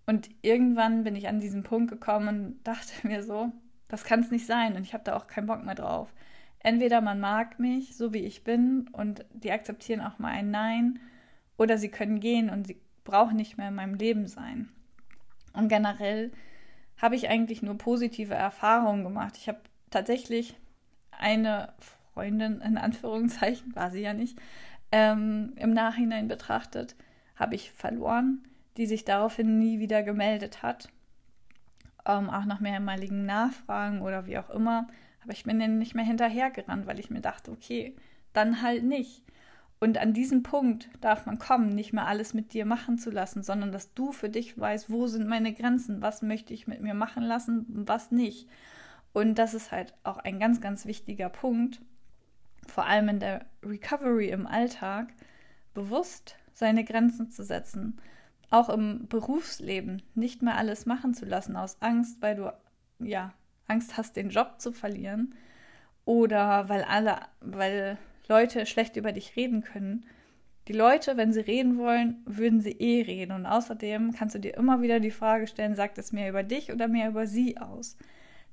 Und 0.08 0.30
irgendwann 0.41 1.04
bin 1.04 1.15
ich 1.15 1.28
an 1.28 1.39
diesen 1.39 1.62
Punkt 1.62 1.91
gekommen 1.91 2.28
und 2.28 2.63
dachte 2.63 2.91
mir 3.08 3.22
so, 3.22 3.52
das 3.89 4.04
kann 4.04 4.22
es 4.22 4.32
nicht 4.32 4.48
sein 4.48 4.76
und 4.76 4.84
ich 4.84 4.93
habe 4.93 5.04
da 5.04 5.15
auch 5.15 5.28
keinen 5.28 5.45
Bock 5.45 5.63
mehr 5.63 5.76
drauf. 5.76 6.12
Entweder 6.60 7.02
man 7.02 7.19
mag 7.19 7.60
mich, 7.60 7.95
so 7.95 8.13
wie 8.13 8.26
ich 8.26 8.43
bin, 8.43 8.88
und 8.91 9.26
die 9.34 9.52
akzeptieren 9.52 10.02
auch 10.02 10.19
mal 10.19 10.32
ein 10.32 10.52
Nein, 10.52 11.00
oder 11.58 11.78
sie 11.78 11.89
können 11.89 12.19
gehen 12.19 12.50
und 12.50 12.67
sie 12.67 12.82
brauchen 13.04 13.38
nicht 13.38 13.58
mehr 13.58 13.69
in 13.69 13.76
meinem 13.76 13.95
Leben 13.95 14.28
sein. 14.28 14.69
Und 15.54 15.67
generell 15.67 16.32
habe 16.98 17.15
ich 17.15 17.30
eigentlich 17.30 17.62
nur 17.62 17.78
positive 17.78 18.34
Erfahrungen 18.34 19.04
gemacht. 19.04 19.38
Ich 19.38 19.48
habe 19.48 19.60
tatsächlich 19.89 20.56
eine 21.12 21.74
Freundin, 22.19 22.60
in 22.60 22.77
Anführungszeichen, 22.77 23.73
war 23.77 23.91
sie 23.91 24.01
ja 24.01 24.13
nicht, 24.13 24.38
ähm, 24.91 25.53
im 25.55 25.71
Nachhinein 25.71 26.27
betrachtet, 26.27 26.97
habe 27.38 27.55
ich 27.55 27.71
verloren, 27.71 28.43
die 28.75 28.88
sich 28.88 29.05
daraufhin 29.05 29.58
nie 29.58 29.79
wieder 29.79 30.03
gemeldet 30.03 30.62
hat. 30.62 30.89
Ähm, 32.05 32.29
auch 32.29 32.43
nach 32.43 32.60
mehrmaligen 32.60 33.25
Nachfragen 33.25 34.01
oder 34.01 34.25
wie 34.25 34.38
auch 34.38 34.49
immer. 34.49 34.89
Aber 35.23 35.32
ich 35.32 35.45
bin 35.45 35.60
dann 35.60 35.77
nicht 35.77 35.95
mehr 35.95 36.03
hinterhergerannt, 36.03 36.88
weil 36.88 36.99
ich 36.99 37.10
mir 37.10 37.21
dachte, 37.21 37.51
okay, 37.51 37.95
dann 38.34 38.62
halt 38.62 38.84
nicht. 38.84 39.23
Und 39.79 39.97
an 39.97 40.12
diesem 40.12 40.43
Punkt 40.43 40.89
darf 40.99 41.25
man 41.25 41.39
kommen, 41.39 41.69
nicht 41.69 41.93
mehr 41.93 42.08
alles 42.08 42.34
mit 42.34 42.51
dir 42.51 42.65
machen 42.65 42.97
zu 42.97 43.12
lassen, 43.12 43.43
sondern 43.43 43.71
dass 43.71 43.93
du 43.93 44.12
für 44.12 44.27
dich 44.27 44.60
weißt, 44.60 44.89
wo 44.89 45.08
sind 45.08 45.25
meine 45.25 45.53
Grenzen, 45.53 46.01
was 46.01 46.21
möchte 46.21 46.53
ich 46.53 46.67
mit 46.67 46.82
mir 46.82 46.93
machen 46.93 47.23
lassen, 47.23 47.65
was 47.69 48.12
nicht. 48.12 48.49
Und 49.13 49.36
das 49.36 49.53
ist 49.53 49.71
halt 49.71 49.93
auch 50.03 50.17
ein 50.17 50.38
ganz, 50.38 50.60
ganz 50.60 50.86
wichtiger 50.86 51.29
Punkt, 51.29 51.79
vor 52.69 52.86
allem 52.86 53.10
in 53.10 53.19
der 53.19 53.45
Recovery 53.63 54.29
im 54.29 54.47
Alltag, 54.47 55.10
bewusst 55.73 56.36
seine 56.53 56.84
Grenzen 56.84 57.32
zu 57.32 57.43
setzen. 57.43 57.99
Auch 58.49 58.69
im 58.69 59.08
Berufsleben 59.08 60.01
nicht 60.15 60.41
mehr 60.41 60.58
alles 60.58 60.86
machen 60.86 61.13
zu 61.13 61.25
lassen 61.25 61.55
aus 61.55 61.82
Angst, 61.82 62.21
weil 62.21 62.36
du 62.36 62.53
ja 62.99 63.34
Angst 63.67 63.97
hast, 63.97 64.15
den 64.15 64.29
Job 64.29 64.55
zu 64.60 64.71
verlieren 64.71 65.36
oder 66.05 66.67
weil 66.69 66.84
alle, 66.84 67.19
weil 67.39 67.97
Leute 68.27 68.65
schlecht 68.65 68.95
über 68.95 69.12
dich 69.12 69.36
reden 69.36 69.62
können. 69.62 70.05
Die 70.67 70.73
Leute, 70.73 71.17
wenn 71.17 71.34
sie 71.34 71.39
reden 71.39 71.77
wollen, 71.77 72.21
würden 72.25 72.62
sie 72.62 72.71
eh 72.71 73.01
reden. 73.01 73.32
Und 73.32 73.45
außerdem 73.45 74.13
kannst 74.13 74.36
du 74.36 74.39
dir 74.39 74.55
immer 74.55 74.82
wieder 74.82 74.99
die 74.99 75.12
Frage 75.12 75.47
stellen, 75.47 75.75
sagt 75.75 75.97
es 75.97 76.12
mehr 76.12 76.29
über 76.29 76.43
dich 76.43 76.71
oder 76.71 76.88
mehr 76.88 77.10
über 77.10 77.27
sie 77.27 77.58
aus? 77.58 77.97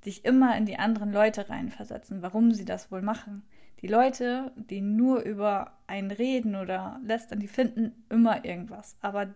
Dich 0.04 0.24
immer 0.24 0.56
in 0.56 0.66
die 0.66 0.78
anderen 0.78 1.12
Leute 1.12 1.48
reinversetzen, 1.48 2.22
warum 2.22 2.52
sie 2.52 2.64
das 2.64 2.90
wohl 2.90 3.02
machen. 3.02 3.42
Die 3.82 3.86
Leute, 3.86 4.52
die 4.56 4.80
nur 4.80 5.20
über 5.20 5.72
einen 5.86 6.10
reden 6.10 6.56
oder 6.56 7.00
lästern, 7.04 7.40
die 7.40 7.48
finden 7.48 8.04
immer 8.08 8.44
irgendwas. 8.44 8.96
Aber 9.00 9.28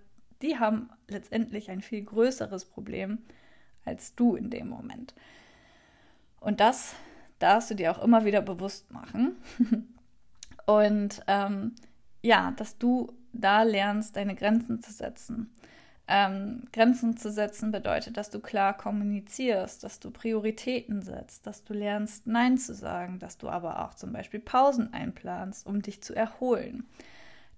die 0.43 0.59
haben 0.59 0.91
letztendlich 1.09 1.71
ein 1.71 1.83
viel 1.83 2.03
größeres 2.03 2.65
Problem 2.65 3.19
als 3.85 4.15
du 4.15 4.37
in 4.37 4.51
dem 4.51 4.69
Moment. 4.69 5.15
Und 6.39 6.61
das 6.61 6.95
darfst 7.39 7.71
du 7.71 7.75
dir 7.75 7.91
auch 7.91 8.03
immer 8.03 8.25
wieder 8.25 8.41
bewusst 8.41 8.91
machen. 8.93 9.37
Und 10.67 11.23
ähm, 11.27 11.75
ja, 12.23 12.53
dass 12.53 12.79
du 12.79 13.13
da 13.33 13.63
lernst, 13.63 14.17
deine 14.17 14.35
Grenzen 14.35 14.83
zu 14.83 14.93
setzen. 14.93 15.51
Ähm, 16.13 16.65
Grenzen 16.73 17.17
zu 17.17 17.31
setzen 17.31 17.71
bedeutet, 17.71 18.17
dass 18.17 18.31
du 18.31 18.41
klar 18.41 18.77
kommunizierst, 18.77 19.85
dass 19.85 20.01
du 20.01 20.11
Prioritäten 20.11 21.03
setzt, 21.03 21.47
dass 21.47 21.63
du 21.63 21.73
lernst, 21.73 22.27
Nein 22.27 22.59
zu 22.59 22.75
sagen, 22.75 23.21
dass 23.21 23.39
du 23.39 23.49
aber 23.49 23.85
auch 23.85 23.95
zum 23.95 24.13
Beispiel 24.13 24.41
Pausen 24.41 24.93
einplanst, 24.93 25.65
um 25.65 25.83
dich 25.83 26.03
zu 26.03 26.13
erholen, 26.17 26.89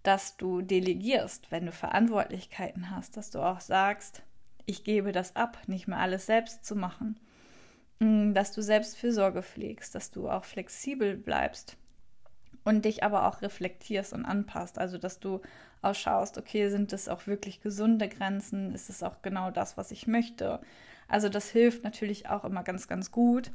dass 0.02 0.36
du 0.36 0.60
delegierst, 0.60 1.50
wenn 1.50 1.64
du 1.64 1.72
Verantwortlichkeiten 1.72 2.90
hast, 2.90 3.16
dass 3.16 3.30
du 3.30 3.40
auch 3.40 3.60
sagst, 3.60 4.20
ich 4.66 4.84
gebe 4.84 5.12
das 5.12 5.34
ab, 5.34 5.56
nicht 5.66 5.88
mehr 5.88 6.00
alles 6.00 6.26
selbst 6.26 6.66
zu 6.66 6.76
machen, 6.76 7.18
mm, 8.00 8.34
dass 8.34 8.52
du 8.52 8.62
Selbstfürsorge 8.62 9.42
pflegst, 9.42 9.94
dass 9.94 10.10
du 10.10 10.28
auch 10.28 10.44
flexibel 10.44 11.16
bleibst 11.16 11.78
und 12.64 12.84
dich 12.84 13.02
aber 13.02 13.26
auch 13.26 13.40
reflektierst 13.40 14.12
und 14.12 14.26
anpasst. 14.26 14.78
Also, 14.78 14.98
dass 14.98 15.20
du 15.20 15.40
auch 15.82 15.94
schaust, 15.94 16.38
okay, 16.38 16.68
sind 16.68 16.92
das 16.92 17.08
auch 17.08 17.26
wirklich 17.26 17.60
gesunde 17.60 18.08
Grenzen? 18.08 18.74
Ist 18.74 18.88
es 18.88 19.02
auch 19.02 19.22
genau 19.22 19.50
das, 19.50 19.76
was 19.76 19.90
ich 19.90 20.06
möchte? 20.06 20.60
Also, 21.08 21.28
das 21.28 21.50
hilft 21.50 21.84
natürlich 21.84 22.28
auch 22.28 22.44
immer 22.44 22.62
ganz, 22.62 22.88
ganz 22.88 23.10
gut, 23.10 23.50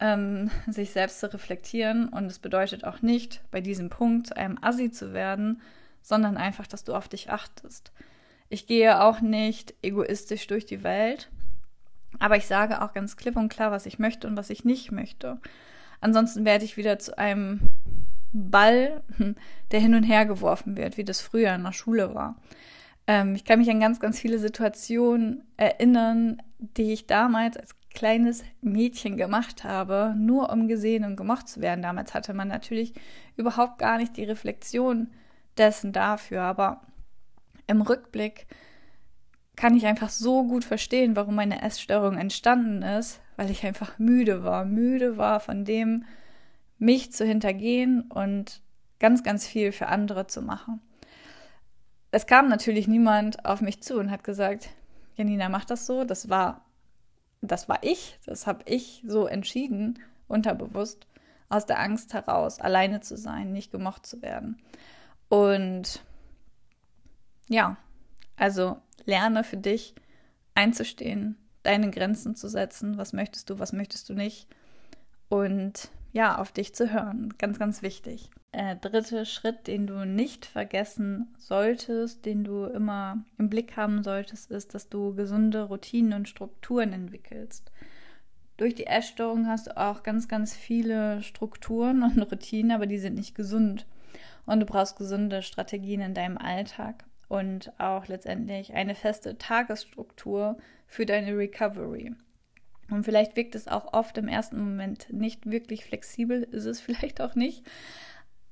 ähm, 0.00 0.50
sich 0.66 0.90
selbst 0.90 1.20
zu 1.20 1.32
reflektieren. 1.32 2.08
Und 2.08 2.26
es 2.26 2.38
bedeutet 2.38 2.84
auch 2.84 3.02
nicht, 3.02 3.42
bei 3.50 3.60
diesem 3.60 3.90
Punkt 3.90 4.28
zu 4.28 4.36
einem 4.36 4.58
Assi 4.62 4.90
zu 4.90 5.12
werden, 5.12 5.60
sondern 6.02 6.36
einfach, 6.36 6.66
dass 6.66 6.84
du 6.84 6.94
auf 6.94 7.08
dich 7.08 7.30
achtest. 7.30 7.92
Ich 8.48 8.66
gehe 8.66 9.02
auch 9.02 9.20
nicht 9.20 9.74
egoistisch 9.82 10.46
durch 10.46 10.64
die 10.64 10.82
Welt, 10.82 11.28
aber 12.18 12.36
ich 12.36 12.46
sage 12.46 12.82
auch 12.82 12.94
ganz 12.94 13.16
klipp 13.16 13.36
und 13.36 13.50
klar, 13.50 13.70
was 13.70 13.84
ich 13.84 13.98
möchte 13.98 14.26
und 14.26 14.36
was 14.36 14.48
ich 14.50 14.64
nicht 14.64 14.90
möchte. 14.90 15.38
Ansonsten 16.00 16.44
werde 16.44 16.64
ich 16.64 16.76
wieder 16.76 16.98
zu 16.98 17.18
einem 17.18 17.60
Ball, 18.32 19.02
hm, 19.16 19.36
der 19.70 19.80
hin 19.80 19.94
und 19.94 20.02
her 20.02 20.26
geworfen 20.26 20.76
wird, 20.76 20.96
wie 20.96 21.04
das 21.04 21.20
früher 21.20 21.54
in 21.54 21.64
der 21.64 21.72
Schule 21.72 22.14
war. 22.14 22.36
Ähm, 23.06 23.34
ich 23.34 23.44
kann 23.44 23.58
mich 23.58 23.70
an 23.70 23.80
ganz, 23.80 24.00
ganz 24.00 24.18
viele 24.18 24.38
Situationen 24.38 25.44
erinnern, 25.56 26.42
die 26.58 26.92
ich 26.92 27.06
damals 27.06 27.56
als 27.56 27.74
kleines 27.94 28.44
Mädchen 28.60 29.16
gemacht 29.16 29.64
habe, 29.64 30.14
nur 30.16 30.50
um 30.52 30.68
gesehen 30.68 31.04
und 31.04 31.16
gemocht 31.16 31.48
zu 31.48 31.60
werden. 31.60 31.82
Damals 31.82 32.14
hatte 32.14 32.34
man 32.34 32.48
natürlich 32.48 32.92
überhaupt 33.36 33.78
gar 33.78 33.98
nicht 33.98 34.16
die 34.16 34.24
Reflexion 34.24 35.08
dessen 35.56 35.92
dafür, 35.92 36.42
aber 36.42 36.82
im 37.66 37.80
Rückblick 37.80 38.46
kann 39.56 39.74
ich 39.74 39.86
einfach 39.86 40.10
so 40.10 40.44
gut 40.44 40.64
verstehen, 40.64 41.16
warum 41.16 41.34
meine 41.34 41.62
Essstörung 41.62 42.16
entstanden 42.16 42.82
ist, 42.82 43.20
weil 43.36 43.50
ich 43.50 43.66
einfach 43.66 43.98
müde 43.98 44.44
war, 44.44 44.64
müde 44.64 45.16
war 45.16 45.40
von 45.40 45.64
dem, 45.64 46.04
mich 46.78 47.12
zu 47.12 47.24
hintergehen 47.24 48.02
und 48.02 48.60
ganz, 49.00 49.22
ganz 49.22 49.46
viel 49.46 49.72
für 49.72 49.88
andere 49.88 50.26
zu 50.26 50.42
machen. 50.42 50.80
Es 52.10 52.26
kam 52.26 52.48
natürlich 52.48 52.88
niemand 52.88 53.44
auf 53.44 53.60
mich 53.60 53.82
zu 53.82 53.98
und 53.98 54.10
hat 54.10 54.24
gesagt, 54.24 54.70
Janina, 55.16 55.48
mach 55.48 55.64
das 55.64 55.86
so. 55.86 56.04
Das 56.04 56.28
war, 56.28 56.64
das 57.42 57.68
war 57.68 57.78
ich, 57.82 58.18
das 58.24 58.46
habe 58.46 58.62
ich 58.66 59.02
so 59.06 59.26
entschieden, 59.26 59.98
unterbewusst, 60.26 61.06
aus 61.48 61.66
der 61.66 61.80
Angst 61.80 62.14
heraus, 62.14 62.60
alleine 62.60 63.00
zu 63.00 63.16
sein, 63.16 63.52
nicht 63.52 63.72
gemocht 63.72 64.06
zu 64.06 64.22
werden. 64.22 64.58
Und 65.28 66.02
ja, 67.48 67.76
also 68.36 68.78
lerne 69.04 69.44
für 69.44 69.56
dich 69.56 69.94
einzustehen, 70.54 71.36
deine 71.62 71.90
Grenzen 71.90 72.34
zu 72.34 72.48
setzen, 72.48 72.98
was 72.98 73.12
möchtest 73.12 73.50
du, 73.50 73.58
was 73.58 73.72
möchtest 73.72 74.08
du 74.08 74.14
nicht 74.14 74.46
und 75.28 75.90
ja, 76.12 76.38
auf 76.38 76.52
dich 76.52 76.74
zu 76.74 76.92
hören. 76.92 77.34
Ganz, 77.38 77.58
ganz 77.58 77.82
wichtig. 77.82 78.30
Äh, 78.52 78.76
dritter 78.76 79.24
Schritt, 79.24 79.66
den 79.66 79.86
du 79.86 80.06
nicht 80.06 80.46
vergessen 80.46 81.34
solltest, 81.36 82.24
den 82.24 82.44
du 82.44 82.64
immer 82.64 83.24
im 83.38 83.50
Blick 83.50 83.76
haben 83.76 84.02
solltest, 84.02 84.50
ist, 84.50 84.74
dass 84.74 84.88
du 84.88 85.14
gesunde 85.14 85.64
Routinen 85.64 86.14
und 86.14 86.28
Strukturen 86.28 86.92
entwickelst. 86.92 87.70
Durch 88.56 88.74
die 88.74 88.86
Essstörung 88.86 89.46
hast 89.46 89.68
du 89.68 89.76
auch 89.76 90.02
ganz, 90.02 90.28
ganz 90.28 90.56
viele 90.56 91.22
Strukturen 91.22 92.02
und 92.02 92.20
Routinen, 92.32 92.72
aber 92.72 92.86
die 92.86 92.98
sind 92.98 93.14
nicht 93.14 93.34
gesund. 93.34 93.86
Und 94.46 94.60
du 94.60 94.66
brauchst 94.66 94.96
gesunde 94.96 95.42
Strategien 95.42 96.00
in 96.00 96.14
deinem 96.14 96.38
Alltag 96.38 97.04
und 97.28 97.70
auch 97.78 98.08
letztendlich 98.08 98.72
eine 98.72 98.94
feste 98.94 99.36
Tagesstruktur 99.36 100.56
für 100.86 101.04
deine 101.04 101.36
Recovery. 101.36 102.14
Und 102.90 103.04
vielleicht 103.04 103.36
wirkt 103.36 103.54
es 103.54 103.68
auch 103.68 103.92
oft 103.92 104.16
im 104.18 104.28
ersten 104.28 104.58
Moment 104.58 105.12
nicht 105.12 105.50
wirklich 105.50 105.84
flexibel, 105.84 106.42
ist 106.42 106.64
es 106.64 106.80
vielleicht 106.82 107.20
auch 107.20 107.34
nicht. 107.34 107.64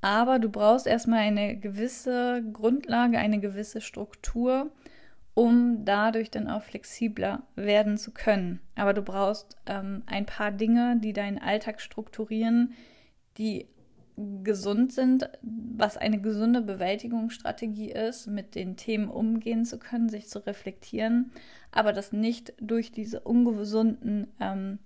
Aber 0.01 0.39
du 0.39 0.49
brauchst 0.49 0.87
erstmal 0.87 1.21
eine 1.21 1.57
gewisse 1.57 2.45
Grundlage, 2.53 3.19
eine 3.19 3.41
gewisse 3.41 3.81
Struktur, 3.81 4.71
um 5.35 5.85
dadurch 5.85 6.31
dann 6.31 6.49
auch 6.49 6.63
flexibler 6.63 7.43
werden 7.57 7.99
zu 7.99 8.13
können. 8.13 8.61
Aber 8.75 8.95
du 8.95 9.03
brauchst 9.03 9.57
ähm, 9.67 10.03
ein 10.07 10.27
paar 10.27 10.51
Dinge, 10.51 10.99
die 11.03 11.13
deinen 11.13 11.39
Alltag 11.39 11.81
strukturieren, 11.81 12.75
die 13.37 13.67
gesund 14.17 14.93
sind, 14.93 15.29
was 15.43 15.97
eine 15.97 16.21
gesunde 16.21 16.63
Bewältigungsstrategie 16.63 17.91
ist, 17.91 18.27
mit 18.27 18.55
den 18.55 18.77
Themen 18.77 19.09
umgehen 19.09 19.65
zu 19.65 19.79
können, 19.79 20.09
sich 20.09 20.29
zu 20.29 20.39
reflektieren, 20.47 21.33
aber 21.71 21.93
das 21.93 22.13
nicht 22.13 22.55
durch 22.59 22.93
diese 22.93 23.21
ungesunden 23.21 24.29
ähm, 24.41 24.79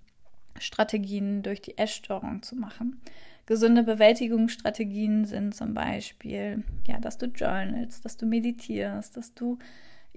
Strategien, 0.59 1.43
durch 1.43 1.61
die 1.61 1.77
Essstörung 1.77 2.43
zu 2.43 2.57
machen. 2.57 2.99
Gesunde 3.45 3.83
Bewältigungsstrategien 3.83 5.25
sind 5.25 5.55
zum 5.55 5.73
Beispiel, 5.73 6.63
ja, 6.85 6.99
dass 6.99 7.17
du 7.17 7.27
journalst, 7.27 8.03
dass 8.03 8.17
du 8.17 8.25
meditierst, 8.25 9.15
dass 9.15 9.33
du 9.33 9.57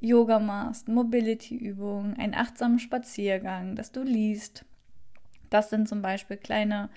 Yoga 0.01 0.41
machst, 0.41 0.89
Mobility-Übungen, 0.89 2.15
einen 2.19 2.35
achtsamen 2.35 2.79
Spaziergang, 2.79 3.77
dass 3.77 3.93
du 3.93 4.03
liest. 4.03 4.65
Das 5.51 5.71
sind 5.71 5.89
zum 5.89 6.03
Beispiel 6.03 6.37
kleine 6.37 6.91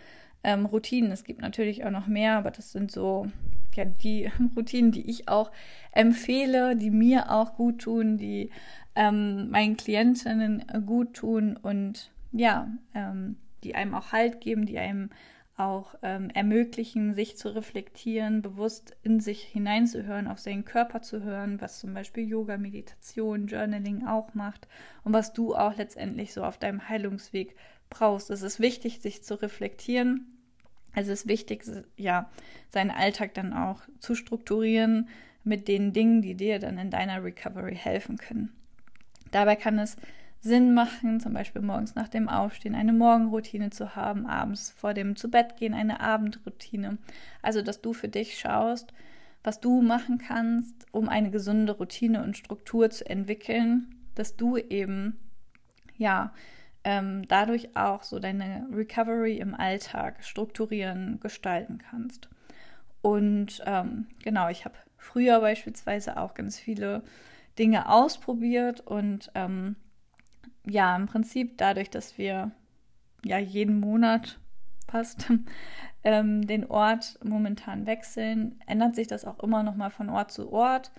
ähm, 0.47 0.65
Routinen. 0.65 1.12
Es 1.12 1.25
gibt 1.25 1.41
natürlich 1.41 1.83
auch 1.83 1.91
noch 1.91 2.07
mehr, 2.07 2.38
aber 2.38 2.51
das 2.51 2.71
sind 2.71 2.89
so 2.89 3.27
ja, 3.75 3.83
die 3.83 4.31
Routinen, 4.55 4.91
die 4.91 5.10
ich 5.10 5.27
auch 5.27 5.51
empfehle, 5.91 6.75
die 6.77 6.89
mir 6.89 7.31
auch 7.31 7.55
gut 7.55 7.79
tun, 7.79 8.17
die 8.17 8.49
ähm, 8.95 9.51
meinen 9.51 9.75
Klientinnen 9.75 10.63
gut 10.86 11.15
tun 11.15 11.57
und 11.57 12.12
ja, 12.31 12.71
ähm, 12.95 13.36
die 13.63 13.75
einem 13.75 13.93
auch 13.93 14.13
Halt 14.13 14.39
geben, 14.39 14.65
die 14.65 14.79
einem 14.79 15.10
auch 15.57 15.95
ähm, 16.01 16.29
ermöglichen, 16.29 17.13
sich 17.13 17.36
zu 17.36 17.53
reflektieren, 17.53 18.41
bewusst 18.41 18.95
in 19.03 19.19
sich 19.19 19.41
hineinzuhören, 19.41 20.27
auf 20.27 20.39
seinen 20.39 20.63
Körper 20.63 21.01
zu 21.01 21.23
hören, 21.23 21.60
was 21.60 21.79
zum 21.79 21.93
Beispiel 21.93 22.27
Yoga, 22.27 22.57
Meditation, 22.57 23.47
Journaling 23.47 24.05
auch 24.05 24.33
macht 24.33 24.67
und 25.03 25.13
was 25.13 25.33
du 25.33 25.55
auch 25.55 25.75
letztendlich 25.75 26.31
so 26.31 26.43
auf 26.43 26.57
deinem 26.57 26.88
Heilungsweg 26.88 27.55
brauchst. 27.89 28.29
Es 28.29 28.43
ist 28.43 28.60
wichtig, 28.60 29.01
sich 29.01 29.23
zu 29.23 29.41
reflektieren. 29.41 30.37
Es 30.97 31.10
ist 31.10 31.27
wichtig, 31.27 31.63
ja, 31.95 32.27
seinen 32.69 32.89
Alltag 32.89 33.36
dann 33.36 33.53
auch 33.53 33.81
zu 33.99 34.15
strukturieren 34.15 35.10
mit 35.43 35.67
den 35.67 35.93
Dingen, 35.93 36.23
die 36.23 36.33
dir 36.33 36.57
dann 36.57 36.79
in 36.79 36.89
deiner 36.89 37.23
Recovery 37.23 37.75
helfen 37.75 38.17
können. 38.17 38.51
Dabei 39.29 39.55
kann 39.55 39.77
es 39.77 39.97
Sinn 40.41 40.73
machen, 40.73 41.19
zum 41.19 41.33
Beispiel 41.33 41.62
morgens 41.62 41.93
nach 41.93 42.07
dem 42.07 42.27
Aufstehen 42.27 42.73
eine 42.73 42.93
Morgenroutine 42.93 43.69
zu 43.69 43.95
haben, 43.95 44.25
abends 44.25 44.71
vor 44.71 44.95
dem 44.95 45.15
Zubettgehen 45.15 45.75
eine 45.75 45.99
Abendroutine. 45.99 46.97
Also, 47.43 47.62
dass 47.62 47.79
du 47.79 47.93
für 47.93 48.07
dich 48.07 48.39
schaust, 48.39 48.91
was 49.43 49.60
du 49.60 49.83
machen 49.83 50.17
kannst, 50.17 50.88
um 50.91 51.10
eine 51.10 51.29
gesunde 51.29 51.73
Routine 51.73 52.23
und 52.23 52.38
Struktur 52.38 52.89
zu 52.89 53.07
entwickeln, 53.07 53.93
dass 54.15 54.36
du 54.36 54.57
eben, 54.57 55.19
ja, 55.95 56.33
ähm, 56.88 57.28
dadurch 57.28 57.76
auch 57.76 58.02
so 58.04 58.17
deine 58.17 58.65
Recovery 58.71 59.39
im 59.39 59.54
Alltag 59.54 60.23
strukturieren, 60.23 61.19
gestalten 61.19 61.80
kannst. 61.80 62.30
Und 63.02 63.62
ähm, 63.65 64.08
genau, 64.23 64.47
ich 64.47 64.63
habe 64.63 64.76
früher 64.95 65.41
beispielsweise 65.41 66.15
auch 66.15 66.34
ganz 66.34 66.58
viele 66.58 67.04
Dinge 67.60 67.89
ausprobiert 67.89 68.80
und 68.80 69.30
ähm, 69.36 69.76
ja, 70.65 70.95
im 70.95 71.08
Prinzip 71.08 71.58
dadurch, 71.58 71.89
dass 71.89 72.17
wir 72.17 72.52
ja 73.26 73.38
jeden 73.38 73.82
Monat 73.82 74.39
fast 74.88 75.30
ähm, 76.06 76.47
den 76.47 76.69
Ort 76.69 77.19
momentan 77.21 77.86
wechseln, 77.86 78.62
ändert 78.65 78.95
sich 78.95 79.08
das 79.08 79.26
auch 79.26 79.43
immer 79.43 79.62
noch 79.62 79.76
mal 79.76 79.89
von 79.89 80.10
Ort 80.10 80.32
zu 80.32 80.54
Ort. 80.54 80.93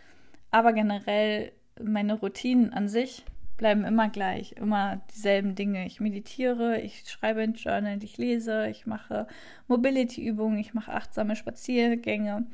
Aber 0.51 0.75
generell 0.75 1.53
meine 1.83 2.13
Routinen 2.13 2.75
an 2.75 2.91
sich 2.91 3.25
bleiben 3.59 3.85
immer 3.85 4.09
gleich, 4.09 4.53
immer 4.53 5.03
dieselben 5.15 5.55
Dinge. 5.55 5.85
Ich 5.85 6.01
meditiere, 6.01 6.81
ich 6.81 7.11
schreibe 7.11 7.43
ins 7.43 7.63
Journal, 7.63 8.03
ich 8.03 8.17
lese, 8.17 8.69
ich 8.69 8.87
mache 8.87 9.27
Mobility-Übungen, 9.67 10.59
ich 10.59 10.73
mache 10.73 10.93
achtsame 10.95 11.37
Spaziergänge. 11.37 12.47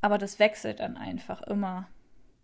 Aber 0.00 0.18
das 0.18 0.38
wechselt 0.38 0.80
dann 0.80 0.96
einfach 0.96 1.42
immer 1.42 1.88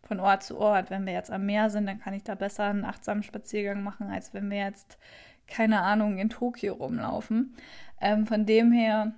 von 0.03 0.21
Ort 0.21 0.43
zu 0.43 0.59
Ort. 0.59 0.91
Wenn 0.91 1.07
wir 1.07 1.13
jetzt 1.13 1.31
am 1.31 1.47
Meer 1.47 1.71
sind, 1.71 1.87
dann 1.87 2.01
kann 2.01 2.15
ich 2.15 2.25
da 2.25 2.35
besser 2.35 2.65
einen 2.65 2.85
achtsamen 2.85 3.23
Spaziergang 3.23 3.83
machen, 3.83 4.11
als 4.11 4.35
wenn 4.35 4.51
wir 4.51 4.59
jetzt, 4.59 4.99
keine 5.47 5.83
Ahnung, 5.83 6.19
in 6.19 6.31
Tokio 6.31 6.75
rumlaufen. 6.75 7.55
Ähm, 8.01 8.27
von 8.27 8.47
dem 8.47 8.73
her 8.73 9.13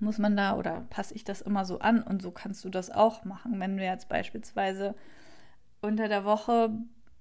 muss 0.00 0.18
man 0.18 0.36
da 0.36 0.56
oder 0.56 0.86
passe 0.90 1.14
ich 1.14 1.24
das 1.24 1.40
immer 1.40 1.64
so 1.64 1.80
an 1.80 2.02
und 2.02 2.22
so 2.22 2.30
kannst 2.30 2.64
du 2.64 2.68
das 2.68 2.90
auch 2.90 3.24
machen. 3.24 3.58
Wenn 3.58 3.76
du 3.76 3.84
jetzt 3.84 4.08
beispielsweise 4.08 4.94
unter 5.80 6.08
der 6.08 6.24
Woche 6.24 6.70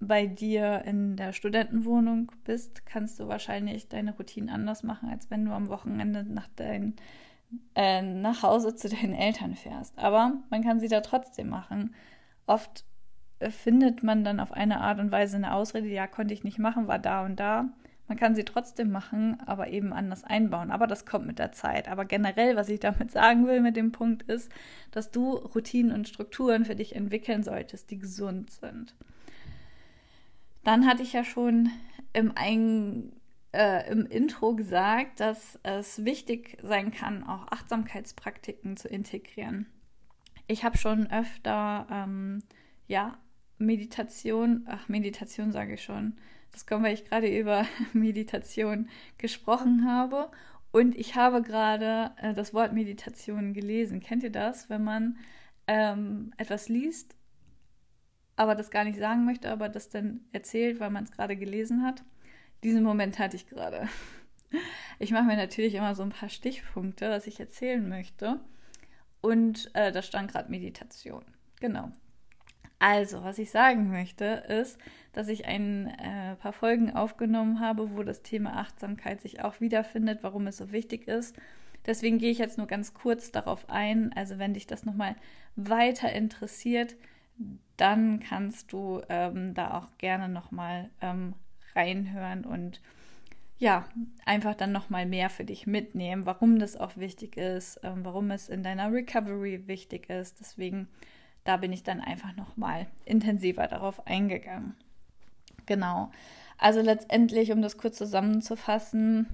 bei 0.08 0.28
dir 0.28 0.84
in 0.86 1.16
der 1.16 1.34
Studentenwohnung 1.34 2.32
bist, 2.44 2.86
kannst 2.86 3.20
du 3.20 3.28
wahrscheinlich 3.28 3.89
deine 3.89 4.16
Routinen 4.16 4.50
anders 4.50 4.84
machen, 4.84 5.10
als 5.10 5.30
wenn 5.30 5.46
du 5.46 5.52
am 5.52 5.70
Wochenende 5.70 6.24
nach, 6.24 6.48
dein, 6.56 6.96
äh, 7.76 8.02
nach 8.02 8.44
Hause 8.44 8.76
zu 8.76 8.89
deinen 8.89 9.13
Eltern 9.13 9.56
fährst. 9.56 9.98
Aber 9.98 10.34
man 10.50 10.63
kann 10.63 10.80
sie 10.80 10.88
da 10.88 11.02
trotzdem 11.02 11.50
machen 11.50 11.94
oft 12.46 12.86
äh, 13.39 13.50
findet 13.50 14.04
man 14.04 14.24
dann 14.24 14.39
auf 14.39 14.52
eine 14.52 14.82
Art 14.82 15.00
und 15.00 15.12
Weise 15.12 15.38
eine 15.38 15.54
Ausrede, 15.54 15.88
ja, 15.88 16.08
konnte 16.08 16.34
ich 16.34 16.44
nicht 16.44 16.60
machen, 16.60 16.88
war 16.88 17.00
da 17.00 17.26
und 17.26 17.39
da. 17.39 17.70
Man 18.08 18.18
kann 18.18 18.36
sie 18.36 18.44
trotzdem 18.44 18.92
machen, 18.92 19.38
aber 19.46 19.70
eben 19.70 19.94
anders 19.94 20.26
einbauen. 20.26 20.72
Aber 20.72 20.88
das 20.88 21.06
kommt 21.06 21.26
mit 21.26 21.39
der 21.39 21.54
Zeit. 21.54 21.88
Aber 21.88 22.04
generell, 22.04 22.58
was 22.58 22.68
ich 22.68 22.82
damit 22.82 23.12
sagen 23.12 23.48
will 23.48 23.62
mit 23.62 23.78
dem 23.78 23.94
Punkt 23.94 24.24
ist, 24.24 24.52
dass 24.92 25.10
du 25.10 25.36
Routinen 25.36 25.94
und 25.94 26.10
Strukturen 26.10 26.66
für 26.66 26.76
dich 26.76 26.96
entwickeln 26.98 27.44
solltest, 27.44 27.92
die 27.92 27.98
gesund 27.98 28.52
sind. 28.52 28.94
Dann 30.63 30.86
hatte 30.86 31.04
ich 31.04 31.13
ja 31.13 31.23
schon 31.23 31.69
im, 32.13 32.32
Ein 32.36 33.13
äh, 33.54 33.89
im 33.89 34.06
Intro 34.08 34.56
gesagt, 34.56 35.19
dass 35.19 35.60
es 35.63 36.04
wichtig 36.04 36.58
sein 36.63 36.91
kann, 36.91 37.23
auch 37.23 37.47
Achtsamkeitspraktiken 37.52 38.78
zu 38.78 38.88
integrieren. 38.88 39.67
Ich 40.47 40.63
habe 40.63 40.78
schon 40.78 41.10
öfter, 41.10 41.88
ähm, 41.89 42.39
ja, 42.88 43.17
Meditation, 43.60 44.65
ach, 44.67 44.89
Meditation 44.89 45.52
sage 45.52 45.76
ich 45.76 45.84
schon. 45.84 46.17
Das 46.52 46.65
kommt, 46.65 46.84
weil 46.84 46.93
ich 46.93 47.06
gerade 47.06 47.28
über 47.28 47.65
Meditation 47.93 48.89
gesprochen 49.17 49.86
habe. 49.88 50.30
Und 50.71 50.97
ich 50.97 51.15
habe 51.15 51.41
gerade 51.41 52.12
äh, 52.17 52.34
das 52.34 52.54
Wort 52.54 52.73
Meditation 52.73 53.54
gelesen. 53.54 53.99
Kennt 53.99 54.23
ihr 54.23 54.32
das, 54.32 54.69
wenn 54.69 54.84
man 54.84 55.17
ähm, 55.67 56.34
etwas 56.38 56.67
liest, 56.67 57.15
aber 58.36 58.56
das 58.56 58.72
gar 58.72 58.84
nicht 58.84 58.98
sagen 58.98 59.26
möchte, 59.26 59.50
aber 59.52 59.69
das 59.69 59.89
dann 59.89 60.22
erzählt, 60.32 60.80
weil 60.80 60.89
man 60.89 61.04
es 61.04 61.12
gerade 61.12 61.36
gelesen 61.36 61.84
hat? 61.84 62.04
Diesen 62.63 62.84
Moment 62.84 63.19
hatte 63.19 63.36
ich 63.36 63.48
gerade. 63.48 63.88
Ich 65.00 65.12
mache 65.12 65.24
mir 65.24 65.36
natürlich 65.36 65.74
immer 65.74 65.96
so 65.96 66.04
ein 66.04 66.12
paar 66.12 66.30
Stichpunkte, 66.30 67.10
was 67.10 67.26
ich 67.26 67.39
erzählen 67.39 67.89
möchte. 67.89 68.39
Und 69.19 69.74
äh, 69.74 69.91
da 69.91 70.02
stand 70.02 70.32
gerade 70.32 70.52
Meditation. 70.52 71.24
Genau. 71.60 71.91
Also, 72.80 73.24
was 73.24 73.39
ich 73.39 73.50
sagen 73.50 73.89
möchte, 73.89 74.26
ist, 74.26 74.78
dass 75.13 75.30
ich 75.30 75.46
ein 75.46 75.88
äh, 75.88 76.36
paar 76.36 76.54
Folgen 76.54 76.91
aufgenommen 76.91 77.62
habe, 77.62 77.96
wo 77.96 78.04
das 78.04 78.24
Thema 78.24 78.58
Achtsamkeit 78.58 79.22
sich 79.22 79.41
auch 79.41 79.62
wiederfindet, 79.62 80.19
warum 80.22 80.48
es 80.48 80.58
so 80.58 80.72
wichtig 80.72 81.08
ist. 81.08 81.36
Deswegen 81.86 82.17
gehe 82.17 82.32
ich 82.32 82.39
jetzt 82.39 82.58
nur 82.58 82.67
ganz 82.67 82.93
kurz 82.93 83.32
darauf 83.32 83.69
ein. 83.69 84.12
Also, 84.13 84.38
wenn 84.38 84.54
dich 84.54 84.67
das 84.67 84.86
nochmal 84.86 85.15
weiter 85.56 86.12
interessiert, 86.12 86.96
dann 87.84 88.22
kannst 88.22 88.72
du 88.72 89.02
ähm, 89.10 89.54
da 89.54 89.78
auch 89.78 89.98
gerne 89.98 90.30
nochmal 90.30 90.89
ähm, 91.02 91.34
reinhören 91.76 92.46
und 92.46 92.80
ja, 93.58 93.86
einfach 94.26 94.56
dann 94.56 94.72
nochmal 94.72 95.06
mehr 95.06 95.30
für 95.30 95.43
dich 95.43 95.67
mitnehmen, 95.67 96.26
warum 96.26 96.60
das 96.60 96.78
auch 96.78 96.96
wichtig 96.96 97.36
ist, 97.36 97.82
ähm, 97.84 98.06
warum 98.06 98.32
es 98.32 98.48
in 98.48 98.63
deiner 98.63 98.89
Recovery 98.89 99.67
wichtig 99.67 100.10
ist. 100.10 100.39
Deswegen, 100.39 100.88
da 101.43 101.58
bin 101.58 101.74
ich 101.74 101.84
dann 101.84 102.00
einfach 102.00 102.34
nochmal 102.38 102.88
intensiver 103.04 103.67
darauf 103.67 104.08
eingegangen. 104.08 104.78
Genau. 105.65 106.10
Also 106.58 106.80
letztendlich, 106.80 107.52
um 107.52 107.62
das 107.62 107.78
kurz 107.78 107.98
zusammenzufassen, 107.98 109.28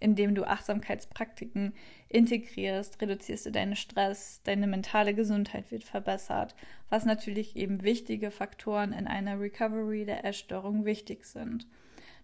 indem 0.00 0.34
du 0.34 0.44
Achtsamkeitspraktiken 0.44 1.74
integrierst, 2.08 3.00
reduzierst 3.00 3.46
du 3.46 3.52
deinen 3.52 3.76
Stress, 3.76 4.40
deine 4.44 4.66
mentale 4.66 5.14
Gesundheit 5.14 5.70
wird 5.70 5.84
verbessert, 5.84 6.56
was 6.88 7.04
natürlich 7.04 7.54
eben 7.54 7.82
wichtige 7.82 8.30
Faktoren 8.30 8.92
in 8.92 9.06
einer 9.06 9.38
Recovery 9.38 10.04
der 10.04 10.24
Essstörung 10.24 10.84
wichtig 10.84 11.26
sind. 11.26 11.66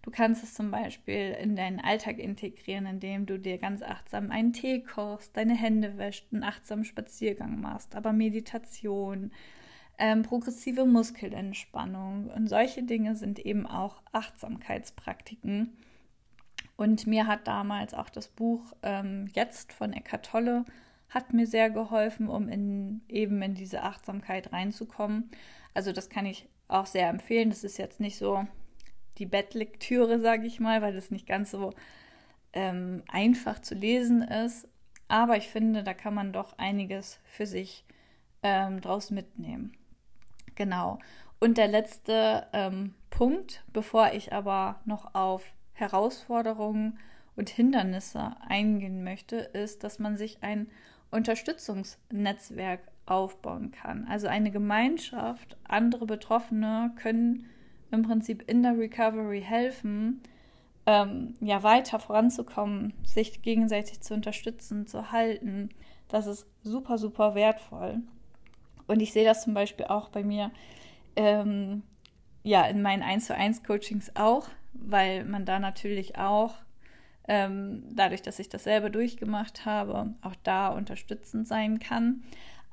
Du 0.01 0.11
kannst 0.11 0.43
es 0.43 0.53
zum 0.53 0.71
Beispiel 0.71 1.35
in 1.41 1.55
deinen 1.55 1.79
Alltag 1.79 2.17
integrieren, 2.17 2.85
indem 2.85 3.25
du 3.25 3.37
dir 3.37 3.57
ganz 3.57 3.81
achtsam 3.81 4.31
einen 4.31 4.53
Tee 4.53 4.81
kochst, 4.81 5.35
deine 5.35 5.55
Hände 5.55 5.97
wäschst, 5.97 6.31
einen 6.31 6.43
achtsamen 6.43 6.85
Spaziergang 6.85 7.59
machst, 7.59 7.95
aber 7.95 8.13
Meditation, 8.13 9.31
ähm, 9.97 10.21
progressive 10.21 10.85
Muskelentspannung 10.85 12.29
und 12.29 12.47
solche 12.47 12.83
Dinge 12.83 13.15
sind 13.15 13.39
eben 13.39 13.65
auch 13.65 14.01
Achtsamkeitspraktiken. 14.11 15.75
Und 16.77 17.07
mir 17.07 17.27
hat 17.27 17.47
damals 17.47 17.93
auch 17.93 18.09
das 18.09 18.27
Buch 18.27 18.71
ähm, 18.83 19.29
Jetzt 19.33 19.73
von 19.73 19.91
Eckart 19.93 20.27
Tolle 20.27 20.63
hat 21.09 21.33
mir 21.33 21.47
sehr 21.47 21.69
geholfen, 21.69 22.29
um 22.29 22.47
in, 22.47 23.01
eben 23.09 23.41
in 23.41 23.55
diese 23.55 23.81
Achtsamkeit 23.83 24.53
reinzukommen. 24.53 25.31
Also 25.73 25.91
das 25.91 26.09
kann 26.09 26.25
ich 26.25 26.47
auch 26.67 26.85
sehr 26.85 27.09
empfehlen. 27.09 27.49
Das 27.49 27.63
ist 27.63 27.77
jetzt 27.77 27.99
nicht 27.99 28.17
so 28.17 28.45
die 29.17 29.25
Bettlektüre, 29.25 30.19
sage 30.19 30.45
ich 30.45 30.59
mal, 30.59 30.81
weil 30.81 30.95
es 30.95 31.09
nicht 31.09 31.25
ganz 31.25 31.51
so 31.51 31.73
ähm, 32.53 33.03
einfach 33.07 33.59
zu 33.59 33.73
lesen 33.73 34.21
ist. 34.21 34.67
Aber 35.07 35.37
ich 35.37 35.47
finde, 35.47 35.83
da 35.83 35.93
kann 35.93 36.13
man 36.13 36.33
doch 36.33 36.57
einiges 36.57 37.19
für 37.23 37.47
sich 37.47 37.85
ähm, 38.43 38.81
draus 38.81 39.09
mitnehmen. 39.09 39.71
Genau. 40.55 40.99
Und 41.39 41.57
der 41.57 41.67
letzte 41.67 42.47
ähm, 42.53 42.93
Punkt, 43.09 43.63
bevor 43.71 44.11
ich 44.11 44.33
aber 44.33 44.81
noch 44.85 45.15
auf 45.15 45.43
Herausforderungen 45.77 46.99
und 47.35 47.49
Hindernisse 47.49 48.35
eingehen 48.47 49.03
möchte, 49.03 49.37
ist, 49.37 49.83
dass 49.83 49.99
man 49.99 50.17
sich 50.17 50.39
ein 50.41 50.67
Unterstützungsnetzwerk 51.11 52.81
aufbauen 53.05 53.71
kann. 53.71 54.05
Also 54.09 54.27
eine 54.27 54.51
Gemeinschaft, 54.51 55.55
andere 55.63 56.05
Betroffene 56.05 56.91
können 56.95 57.45
im 57.91 58.01
Prinzip 58.01 58.43
in 58.49 58.63
der 58.63 58.77
Recovery 58.77 59.41
helfen, 59.41 60.21
ähm, 60.85 61.35
ja 61.39 61.63
weiter 61.63 61.99
voranzukommen, 61.99 62.93
sich 63.03 63.41
gegenseitig 63.41 64.01
zu 64.01 64.13
unterstützen, 64.13 64.87
zu 64.87 65.11
halten. 65.11 65.69
Das 66.09 66.27
ist 66.27 66.47
super, 66.63 66.97
super 66.97 67.35
wertvoll. 67.35 68.01
Und 68.87 69.01
ich 69.01 69.13
sehe 69.13 69.25
das 69.25 69.43
zum 69.43 69.53
Beispiel 69.53 69.85
auch 69.85 70.09
bei 70.09 70.23
mir 70.23 70.51
ähm, 71.15 71.83
ja 72.43 72.65
in 72.65 72.81
meinen 72.81 73.03
1 73.03 73.27
zu 73.27 73.35
1 73.35 73.63
Coachings 73.63 74.11
auch, 74.15 74.47
weil 74.81 75.25
man 75.25 75.45
da 75.45 75.59
natürlich 75.59 76.17
auch 76.17 76.55
ähm, 77.27 77.83
dadurch, 77.91 78.21
dass 78.21 78.39
ich 78.39 78.49
das 78.49 78.63
selber 78.63 78.89
durchgemacht 78.89 79.65
habe, 79.65 80.13
auch 80.21 80.35
da 80.43 80.69
unterstützend 80.69 81.47
sein 81.47 81.79
kann. 81.79 82.23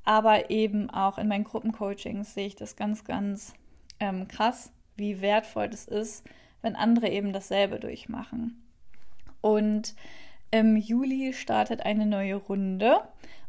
Aber 0.04 0.50
eben 0.50 0.90
auch 0.90 1.18
in 1.18 1.28
meinen 1.28 1.44
Gruppencoachings 1.44 2.34
sehe 2.34 2.46
ich 2.46 2.56
das 2.56 2.76
ganz, 2.76 3.04
ganz 3.04 3.54
ähm, 4.00 4.28
krass, 4.28 4.72
wie 4.96 5.20
wertvoll 5.20 5.68
das 5.68 5.86
ist, 5.86 6.24
wenn 6.62 6.76
andere 6.76 7.08
eben 7.08 7.32
dasselbe 7.32 7.80
durchmachen. 7.80 8.62
Und 9.40 9.94
im 10.50 10.76
Juli 10.76 11.32
startet 11.32 11.84
eine 11.84 12.06
neue 12.06 12.36
Runde 12.36 13.00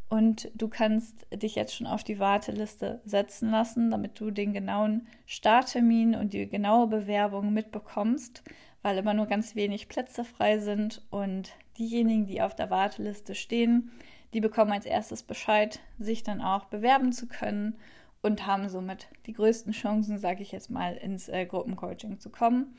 und 0.10 0.52
du 0.54 0.68
kannst 0.68 1.26
dich 1.34 1.56
jetzt 1.56 1.76
schon 1.76 1.88
auf 1.88 2.04
die 2.04 2.20
Warteliste 2.20 3.02
setzen 3.06 3.50
lassen, 3.50 3.90
damit 3.90 4.20
du 4.20 4.32
den 4.32 4.54
genauen 4.54 5.08
Starttermin 5.26 6.16
und 6.16 6.34
die 6.34 6.48
genaue 6.48 6.88
Bewerbung 6.88 7.54
mitbekommst, 7.54 8.44
weil 8.82 8.98
immer 8.98 9.14
nur 9.14 9.26
ganz 9.26 9.56
wenig 9.56 9.90
Plätze 9.90 10.24
frei 10.24 10.60
sind 10.60 11.02
und 11.10 11.54
diejenigen, 11.78 12.28
die 12.28 12.42
auf 12.42 12.56
der 12.56 12.70
Warteliste 12.70 13.34
stehen, 13.34 13.92
die 14.34 14.42
bekommen 14.42 14.74
als 14.74 14.86
erstes 14.86 15.24
Bescheid, 15.24 15.80
sich 15.98 16.22
dann 16.22 16.42
auch 16.42 16.66
bewerben 16.66 17.12
zu 17.12 17.28
können 17.28 17.76
und 18.22 18.46
haben 18.46 18.70
somit 18.70 19.08
die 19.26 19.34
größten 19.34 19.72
Chancen, 19.72 20.20
sage 20.20 20.44
ich 20.44 20.52
jetzt 20.52 20.70
mal, 20.70 20.96
ins 20.96 21.30
äh, 21.30 21.46
Gruppencoaching 21.46 22.20
zu 22.20 22.30
kommen. 22.30 22.76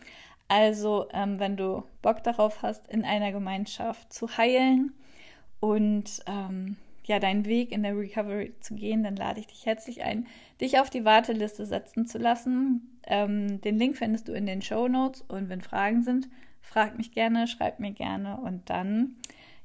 Also, 0.49 1.09
ähm, 1.13 1.41
wenn 1.41 1.57
du 1.57 1.83
Bock 2.03 2.23
darauf 2.23 2.63
hast, 2.63 2.87
in 2.89 3.05
einer 3.05 3.33
Gemeinschaft 3.33 4.13
zu 4.13 4.37
heilen 4.37 4.93
und 5.59 6.21
ähm, 6.27 6.77
ja, 7.07 7.21
deinen 7.21 7.47
Weg 7.47 7.71
in 7.71 7.85
der 7.85 7.97
Recovery 7.97 8.55
zu 8.61 8.75
gehen, 8.75 9.05
dann 9.05 9.17
lade 9.17 9.39
ich 9.39 9.47
dich 9.47 9.65
herzlich 9.65 10.03
ein, 10.03 10.27
dich 10.61 10.81
auf 10.81 10.91
die 10.91 11.05
Warteliste 11.05 11.65
setzen 11.65 12.07
zu 12.07 12.19
lassen. 12.19 12.99
Ähm, 13.07 13.61
den 13.61 13.79
Link 13.79 13.97
findest 13.97 14.27
du 14.29 14.33
in 14.33 14.45
den 14.45 14.61
Show 14.61 14.89
Notes 14.89 15.23
und 15.23 15.49
wenn 15.49 15.61
Fragen 15.61 16.03
sind, 16.03 16.29
frag 16.61 16.99
mich 16.99 17.13
gerne, 17.13 17.47
schreib 17.47 17.79
mir 17.79 17.93
gerne 17.93 18.39
und 18.39 18.69
dann, 18.69 19.15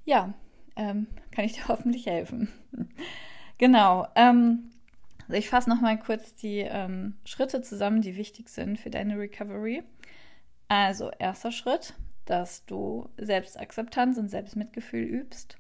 ja, 0.06 0.34
ähm, 0.76 1.08
kann 1.32 1.46
ich 1.46 1.54
dir 1.54 1.68
hoffentlich 1.68 2.06
helfen. 2.06 2.50
genau. 3.58 4.08
Ähm, 4.16 4.70
also 5.22 5.34
ich 5.34 5.50
fasse 5.50 5.70
nochmal 5.70 5.98
kurz 5.98 6.36
die 6.36 6.60
ähm, 6.60 7.16
Schritte 7.26 7.62
zusammen, 7.62 8.02
die 8.02 8.18
wichtig 8.18 8.50
sind 8.50 8.80
für 8.80 8.92
deine 8.92 9.18
Recovery. 9.18 9.82
Also 10.68 11.10
erster 11.18 11.52
Schritt, 11.52 11.96
dass 12.26 12.66
du 12.66 13.10
Selbstakzeptanz 13.18 14.18
und 14.18 14.30
Selbstmitgefühl 14.30 15.04
übst 15.04 15.58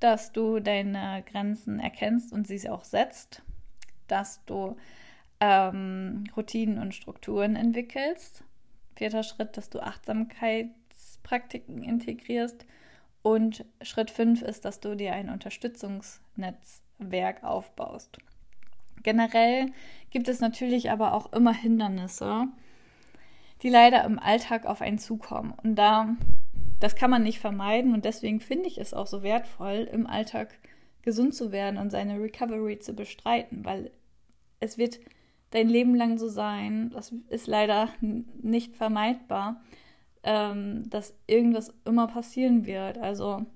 dass 0.00 0.32
du 0.32 0.60
deine 0.60 1.24
Grenzen 1.30 1.80
erkennst 1.80 2.32
und 2.32 2.46
sie 2.46 2.68
auch 2.68 2.84
setzt, 2.84 3.42
dass 4.08 4.44
du 4.44 4.76
ähm, 5.40 6.24
Routinen 6.36 6.78
und 6.78 6.94
Strukturen 6.94 7.56
entwickelst. 7.56 8.44
Vierter 8.94 9.22
Schritt, 9.22 9.56
dass 9.56 9.70
du 9.70 9.80
Achtsamkeitspraktiken 9.80 11.82
integrierst. 11.82 12.66
Und 13.22 13.64
Schritt 13.82 14.10
fünf 14.10 14.42
ist, 14.42 14.64
dass 14.64 14.80
du 14.80 14.96
dir 14.96 15.12
ein 15.12 15.30
Unterstützungsnetzwerk 15.30 17.42
aufbaust. 17.42 18.18
Generell 19.02 19.72
gibt 20.10 20.28
es 20.28 20.40
natürlich 20.40 20.90
aber 20.90 21.12
auch 21.12 21.32
immer 21.32 21.52
Hindernisse, 21.52 22.46
die 23.62 23.68
leider 23.68 24.04
im 24.04 24.18
Alltag 24.18 24.66
auf 24.66 24.80
einen 24.80 24.98
zukommen. 24.98 25.52
Und 25.62 25.76
da 25.76 26.16
das 26.80 26.94
kann 26.94 27.10
man 27.10 27.22
nicht 27.22 27.38
vermeiden 27.38 27.94
und 27.94 28.04
deswegen 28.04 28.40
finde 28.40 28.68
ich 28.68 28.78
es 28.78 28.94
auch 28.94 29.06
so 29.06 29.22
wertvoll, 29.22 29.88
im 29.90 30.06
Alltag 30.06 30.58
gesund 31.02 31.34
zu 31.34 31.52
werden 31.52 31.78
und 31.78 31.90
seine 31.90 32.20
Recovery 32.20 32.78
zu 32.78 32.92
bestreiten, 32.92 33.64
weil 33.64 33.90
es 34.60 34.76
wird 34.76 34.98
dein 35.50 35.68
Leben 35.68 35.94
lang 35.94 36.18
so 36.18 36.28
sein, 36.28 36.90
das 36.90 37.14
ist 37.28 37.46
leider 37.46 37.88
nicht 38.00 38.76
vermeidbar, 38.76 39.62
ähm, 40.22 40.88
dass 40.90 41.14
irgendwas 41.26 41.72
immer 41.84 42.08
passieren 42.08 42.66
wird. 42.66 42.98
Also 42.98 43.46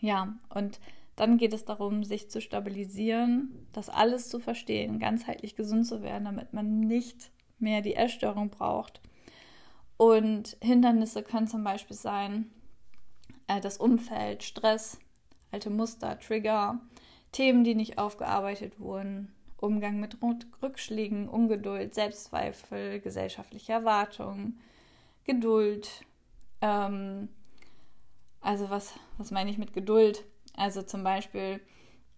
ja, 0.00 0.36
und 0.54 0.80
dann 1.16 1.36
geht 1.36 1.52
es 1.52 1.64
darum, 1.64 2.02
sich 2.02 2.30
zu 2.30 2.40
stabilisieren, 2.40 3.66
das 3.72 3.88
alles 3.90 4.28
zu 4.28 4.40
verstehen, 4.40 4.98
ganzheitlich 4.98 5.54
gesund 5.54 5.86
zu 5.86 6.02
werden, 6.02 6.24
damit 6.24 6.52
man 6.52 6.80
nicht 6.80 7.30
mehr 7.58 7.82
die 7.82 7.94
Essstörung 7.94 8.50
braucht 8.50 9.00
und 9.96 10.56
Hindernisse 10.60 11.22
können 11.22 11.46
zum 11.46 11.64
Beispiel 11.64 11.96
sein 11.96 12.50
äh, 13.46 13.60
das 13.60 13.78
Umfeld, 13.78 14.42
Stress, 14.42 14.98
alte 15.50 15.70
Muster, 15.70 16.18
Trigger, 16.18 16.80
Themen, 17.32 17.64
die 17.64 17.74
nicht 17.74 17.98
aufgearbeitet 17.98 18.78
wurden, 18.80 19.32
Umgang 19.56 19.98
mit 19.98 20.18
Rückschlägen, 20.62 21.28
Ungeduld, 21.28 21.94
Selbstzweifel, 21.94 23.00
gesellschaftliche 23.00 23.72
Erwartungen, 23.72 24.58
Geduld. 25.24 26.04
Ähm, 26.60 27.28
also 28.40 28.68
was, 28.68 28.94
was 29.16 29.30
meine 29.30 29.50
ich 29.50 29.58
mit 29.58 29.72
Geduld? 29.72 30.24
Also 30.54 30.82
zum 30.82 31.02
Beispiel 31.02 31.60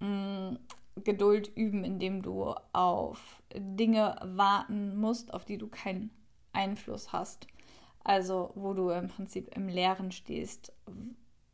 mh, 0.01 0.51
mm, 0.51 0.59
Geduld 1.05 1.55
üben, 1.55 1.85
indem 1.85 2.23
du 2.23 2.55
auf 2.73 3.43
Dinge 3.55 4.17
warten 4.23 4.97
musst, 4.97 5.33
auf 5.33 5.45
die 5.45 5.59
du 5.59 5.69
keinen 5.69 6.11
Einfluss 6.53 7.13
hast. 7.13 7.47
Also 8.07 8.53
wo 8.55 8.73
du 8.73 8.91
im 8.91 9.09
Prinzip 9.09 9.53
im 9.57 9.67
Leeren 9.67 10.13
stehst, 10.13 10.73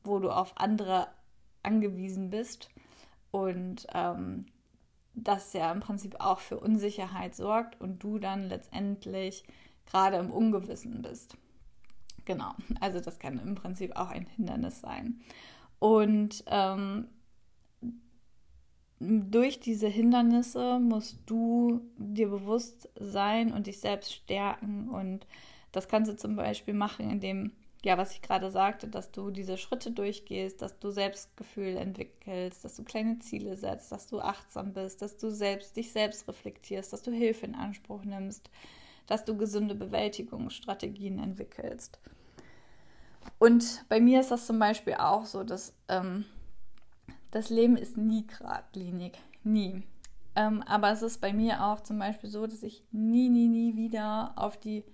wo 0.05 0.19
du 0.19 0.29
auf 0.29 0.53
andere 0.57 1.09
angewiesen 1.63 2.29
bist 2.29 2.69
und 3.31 3.87
ähm, 3.95 4.45
das 5.15 5.55
ja 5.55 5.73
im 5.73 5.81
Prinzip 5.81 6.17
auch 6.21 6.41
für 6.41 6.61
Unsicherheit 6.61 7.35
sorgt 7.35 7.81
und 7.81 8.03
du 8.03 8.19
dann 8.19 8.51
letztendlich 8.51 9.45
gerade 9.87 10.19
im 10.19 10.31
Ungewissen 10.31 11.01
bist. 11.01 11.39
Genau, 12.27 12.53
also 12.81 13.01
das 13.01 13.19
kann 13.19 13.39
im 13.39 13.55
Prinzip 13.55 13.97
auch 13.97 14.11
ein 14.11 14.27
Hindernis 14.27 14.83
sein. 14.83 15.23
Und 15.79 16.45
ähm, 16.49 17.09
durch 19.01 19.59
diese 19.59 19.89
Hindernisse 19.89 20.79
musst 20.81 21.19
du 21.25 21.81
dir 21.97 22.29
bewusst 22.29 22.91
sein 23.01 23.55
und 23.55 23.69
dich 23.69 23.81
selbst 23.81 24.13
stärken 24.13 24.91
und 24.91 25.27
das 25.73 25.89
kannst 25.89 26.11
du 26.11 26.17
zum 26.17 26.37
Beispiel 26.37 26.75
machen, 26.75 27.11
indem, 27.11 27.53
ja, 27.83 27.99
was 27.99 28.13
ich 28.13 28.23
gerade 28.23 28.51
sagte, 28.51 28.89
dass 28.89 29.11
du 29.11 29.31
diese 29.31 29.57
Schritte 29.57 29.91
durchgehst, 29.91 30.63
dass 30.63 30.79
du 30.79 30.91
Selbstgefühl 30.91 31.77
entwickelst, 31.77 32.65
dass 32.65 32.77
du 32.77 32.85
kleine 32.85 33.19
Ziele 33.19 33.57
setzt, 33.57 33.91
dass 33.91 34.07
du 34.07 34.21
achtsam 34.21 34.75
bist, 34.75 35.03
dass 35.03 35.17
du 35.17 35.31
selbst 35.31 35.77
dich 35.77 35.91
selbst 35.93 36.29
reflektierst, 36.29 36.93
dass 36.93 37.03
du 37.03 37.11
Hilfe 37.11 37.47
in 37.47 37.55
Anspruch 37.55 38.05
nimmst, 38.05 38.51
dass 39.07 39.25
du 39.25 39.37
gesunde 39.37 39.75
Bewältigungsstrategien 39.75 41.19
entwickelst. 41.19 41.99
Und 43.39 43.85
bei 43.89 44.01
mir 44.01 44.21
ist 44.21 44.31
das 44.31 44.47
zum 44.47 44.59
Beispiel 44.59 44.95
auch 44.95 45.25
so, 45.27 45.43
dass 45.43 45.75
ähm, 45.89 46.25
das 47.31 47.51
Leben 47.51 47.77
ist 47.77 47.97
nie 47.97 48.27
geradlinig, 48.27 49.19
nie. 49.43 49.83
Ähm, 50.35 50.63
aber 50.63 50.91
es 50.91 51.03
ist 51.03 51.21
bei 51.21 51.33
mir 51.33 51.65
auch 51.65 51.81
zum 51.81 51.99
Beispiel 51.99 52.31
so, 52.31 52.47
dass 52.47 52.63
ich 52.63 52.85
nie, 52.91 53.29
nie, 53.29 53.49
nie 53.49 53.77
wieder 53.77 54.33
auf 54.37 54.57
die 54.59 54.85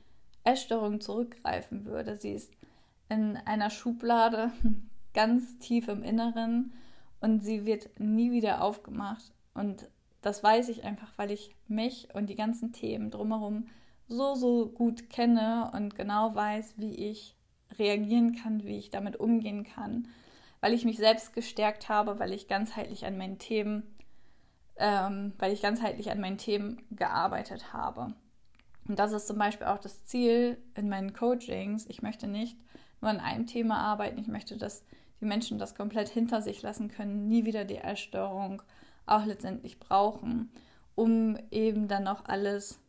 Essstörung 0.45 1.01
zurückgreifen 1.01 1.84
würde. 1.84 2.16
Sie 2.16 2.32
ist 2.32 2.53
in 3.09 3.36
einer 3.36 3.70
Schublade 3.70 4.53
ganz 5.14 5.59
tief 5.59 5.89
im 5.89 6.03
Inneren 6.03 6.72
und 7.20 7.43
sie 7.43 7.66
wird 7.66 7.99
nie 7.99 8.30
wieder 8.30 8.62
aufgemacht. 8.62 9.32
Und 9.55 9.89
das 10.22 10.43
weiß 10.43 10.68
ich 10.68 10.84
einfach, 10.84 11.12
weil 11.16 11.30
ich 11.30 11.55
mich 11.66 12.09
und 12.14 12.28
die 12.28 12.36
ganzen 12.36 12.72
Themen 12.72 13.11
drumherum 13.11 13.68
so, 14.09 14.34
so 14.34 14.66
gut 14.68 15.11
kenne 15.11 15.70
und 15.74 15.95
genau 15.95 16.34
weiß, 16.34 16.74
wie 16.76 16.95
ich 16.95 17.36
reagieren 17.78 18.34
kann, 18.34 18.64
wie 18.64 18.78
ich 18.78 18.91
damit 18.91 19.16
umgehen 19.16 19.64
kann, 19.64 20.09
weil 20.61 20.72
ich 20.72 20.84
mich 20.84 20.97
selbst 20.97 21.34
gestärkt 21.34 21.89
habe, 21.89 22.18
weil 22.18 22.32
ich 22.32 22.49
ganzheitlich 22.49 23.05
an 23.05 23.18
meinen 23.18 23.39
Themen, 23.39 23.82
ähm, 24.76 25.34
weil 25.39 25.53
ich 25.53 25.62
ganzheitlich 25.62 26.11
an 26.11 26.20
meinen 26.20 26.39
Themen 26.39 26.82
gearbeitet 26.91 27.72
habe. 27.72 28.14
Und 28.89 28.99
das 28.99 29.12
ist 29.12 29.26
zum 29.26 29.39
Beispiel 29.39 29.66
auch 29.66 29.78
das 29.78 30.05
Ziel 30.07 30.59
in 30.74 30.89
meinen 30.89 31.12
Coachings. 31.12 31.86
Ich 31.89 32.03
möchte 32.03 32.26
nicht 32.26 32.57
nur 33.01 33.11
an 33.11 33.20
einem 33.20 33.47
Thema 33.47 33.78
arbeiten, 33.78 34.18
ich 34.18 34.26
möchte, 34.26 34.57
dass 34.57 34.82
die 35.20 35.26
Menschen 35.26 35.59
das 35.59 35.74
komplett 35.74 36.09
hinter 36.09 36.43
sich 36.43 36.62
lassen 36.62 36.89
können, 36.89 37.28
nie 37.28 37.45
wieder 37.45 37.64
die 37.64 37.76
Essstörung 37.76 38.62
auch 39.07 39.24
letztendlich 39.24 39.78
brauchen, 39.78 40.51
um 40.95 41.39
eben 41.51 41.89
dann 41.89 42.05
noch 42.05 42.24
alles, 42.24 42.80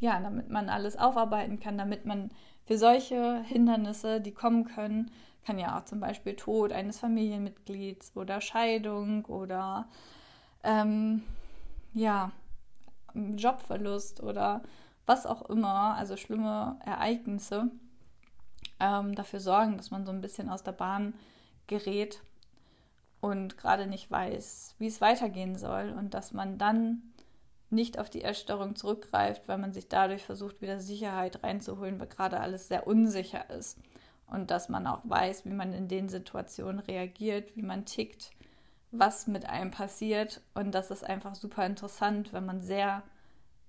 ja, 0.00 0.18
damit 0.20 0.50
man 0.50 0.68
alles 0.68 0.96
aufarbeiten 0.96 1.60
kann, 1.60 1.78
damit 1.78 2.06
man 2.06 2.30
für 2.66 2.78
solche 2.78 3.42
Hindernisse, 3.42 4.20
die 4.20 4.32
kommen 4.32 4.64
können, 4.64 5.10
kann 5.44 5.58
ja 5.58 5.78
auch 5.78 5.84
zum 5.84 6.00
Beispiel 6.00 6.34
Tod 6.34 6.72
eines 6.72 6.98
Familienmitglieds 7.00 8.16
oder 8.16 8.40
Scheidung 8.40 9.24
oder 9.24 9.88
ähm, 10.62 11.22
ja, 11.92 12.30
Jobverlust 13.14 14.22
oder 14.22 14.62
was 15.06 15.26
auch 15.26 15.42
immer, 15.48 15.96
also 15.96 16.16
schlimme 16.16 16.78
Ereignisse, 16.84 17.70
ähm, 18.80 19.14
dafür 19.14 19.40
sorgen, 19.40 19.76
dass 19.76 19.90
man 19.90 20.04
so 20.04 20.12
ein 20.12 20.20
bisschen 20.20 20.48
aus 20.48 20.62
der 20.62 20.72
Bahn 20.72 21.14
gerät 21.66 22.22
und 23.20 23.56
gerade 23.56 23.86
nicht 23.86 24.10
weiß, 24.10 24.74
wie 24.78 24.88
es 24.88 25.00
weitergehen 25.00 25.56
soll 25.56 25.94
und 25.96 26.14
dass 26.14 26.32
man 26.32 26.58
dann 26.58 27.02
nicht 27.70 27.98
auf 27.98 28.10
die 28.10 28.22
Essstörung 28.22 28.76
zurückgreift, 28.76 29.48
weil 29.48 29.58
man 29.58 29.72
sich 29.72 29.88
dadurch 29.88 30.24
versucht, 30.24 30.60
wieder 30.60 30.78
Sicherheit 30.78 31.42
reinzuholen, 31.42 31.98
weil 31.98 32.08
gerade 32.08 32.40
alles 32.40 32.68
sehr 32.68 32.86
unsicher 32.86 33.48
ist. 33.50 33.78
Und 34.26 34.50
dass 34.50 34.68
man 34.68 34.86
auch 34.86 35.00
weiß, 35.04 35.44
wie 35.46 35.54
man 35.54 35.72
in 35.72 35.88
den 35.88 36.08
Situationen 36.08 36.80
reagiert, 36.80 37.56
wie 37.56 37.62
man 37.62 37.84
tickt, 37.84 38.30
was 38.90 39.26
mit 39.26 39.46
einem 39.46 39.70
passiert. 39.70 40.42
Und 40.54 40.72
das 40.72 40.90
ist 40.90 41.04
einfach 41.04 41.34
super 41.34 41.64
interessant, 41.64 42.32
wenn 42.32 42.44
man 42.44 42.60
sehr 42.60 43.02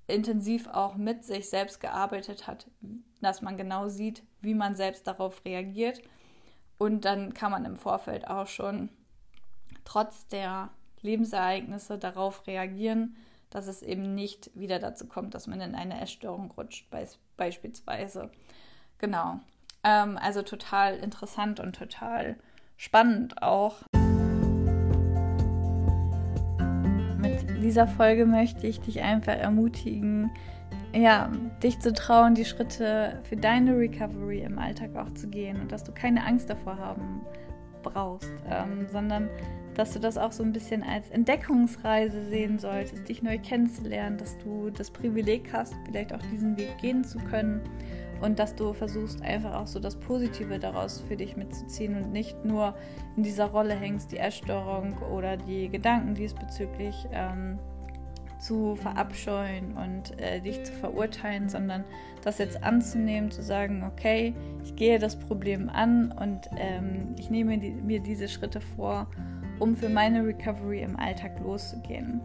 intensiv 0.08 0.68
auch 0.68 0.96
mit 0.96 1.24
sich 1.24 1.50
selbst 1.50 1.80
gearbeitet 1.80 2.48
hat, 2.48 2.68
dass 3.22 3.42
man 3.42 3.58
genau 3.58 3.88
sieht, 3.88 4.24
wie 4.42 4.54
man 4.54 4.76
selbst 4.76 5.08
darauf 5.08 5.44
reagiert. 5.46 6.02
Und 6.78 7.06
dann 7.06 7.34
kann 7.34 7.52
man 7.52 7.66
im 7.66 7.78
Vorfeld 7.78 8.28
auch 8.28 8.48
schon 8.48 8.90
trotz 9.86 10.28
der 10.28 10.70
Lebensereignisse 11.02 11.98
darauf 11.98 12.48
reagieren, 12.48 13.16
dass 13.50 13.68
es 13.68 13.84
eben 13.84 14.16
nicht 14.16 14.50
wieder 14.56 14.80
dazu 14.80 15.08
kommt, 15.08 15.36
dass 15.36 15.48
man 15.48 15.62
in 15.62 15.76
eine 15.76 16.02
Essstörung 16.02 16.52
rutscht, 16.52 16.88
beispielsweise. 17.38 18.32
Genau. 18.98 19.40
Ähm, 19.84 20.18
also 20.18 20.42
total 20.42 20.98
interessant 20.98 21.60
und 21.60 21.76
total 21.76 22.38
spannend 22.78 23.42
auch. 23.44 23.84
Dieser 27.74 27.88
Folge 27.88 28.28
möchte 28.28 28.68
ich 28.68 28.82
dich 28.82 29.02
einfach 29.02 29.34
ermutigen, 29.34 30.30
ja, 30.94 31.32
dich 31.64 31.80
zu 31.80 31.92
trauen, 31.92 32.36
die 32.36 32.46
Schritte 32.46 33.20
für 33.24 33.36
deine 33.36 33.76
Recovery 33.76 34.42
im 34.42 34.60
Alltag 34.60 34.96
auch 34.96 35.12
zu 35.16 35.28
gehen 35.28 35.60
und 35.60 35.72
dass 35.72 35.84
du 35.84 35.92
keine 35.92 36.24
Angst 36.24 36.52
davor 36.52 36.78
haben 36.78 37.22
brauchst, 37.82 38.30
ähm, 38.48 38.86
sondern 38.92 39.28
dass 39.74 39.92
du 39.92 40.00
das 40.00 40.20
auch 40.20 40.32
so 40.32 40.44
ein 40.44 40.54
bisschen 40.54 40.84
als 40.84 41.10
Entdeckungsreise 41.10 42.24
sehen 42.30 42.60
solltest, 42.60 43.10
dich 43.10 43.24
neu 43.24 43.40
kennenzulernen, 43.40 44.20
dass 44.20 44.38
du 44.38 44.70
das 44.70 44.92
Privileg 44.92 45.52
hast, 45.52 45.74
vielleicht 45.88 46.14
auch 46.14 46.22
diesen 46.32 46.56
Weg 46.58 46.78
gehen 46.78 47.04
zu 47.04 47.18
können 47.18 47.60
und 48.24 48.40
dass 48.40 48.56
du 48.56 48.72
versuchst 48.72 49.22
einfach 49.22 49.54
auch 49.54 49.68
so 49.68 49.80
das 49.80 49.98
Positive 49.98 50.58
daraus 50.58 51.02
für 51.02 51.18
dich 51.18 51.36
mitzuziehen 51.36 51.96
und 51.98 52.14
nicht 52.14 52.46
nur 52.46 52.74
in 53.18 53.24
dieser 53.24 53.48
Rolle 53.48 53.76
hängst, 53.76 54.14
die 54.14 54.18
Essstörung 54.18 54.98
oder 55.14 55.36
die 55.36 55.68
Gedanken 55.68 56.16
diesbezüglich 56.16 56.96
ähm, 57.12 57.60
zu 58.40 58.78
verabscheuen 58.78 59.76
und 59.76 60.18
äh, 60.22 60.40
dich 60.40 60.64
zu 60.64 60.72
verurteilen, 60.72 61.50
sondern 61.50 61.84
das 62.24 62.38
jetzt 62.38 62.64
anzunehmen, 62.64 63.30
zu 63.30 63.44
sagen, 63.44 63.84
okay, 63.84 64.34
ich 64.64 64.76
gehe 64.78 65.00
das 65.00 65.18
Problem 65.18 65.70
an 65.70 66.14
und 66.14 66.50
ähm, 66.58 67.16
ich 67.20 67.30
nehme 67.30 67.58
die, 67.58 67.72
mir 67.72 68.00
diese 68.00 68.30
Schritte 68.30 68.62
vor, 68.62 69.08
um 69.60 69.76
für 69.76 69.90
meine 69.90 70.26
Recovery 70.26 70.82
im 70.82 70.98
Alltag 70.98 71.40
loszugehen. 71.42 72.22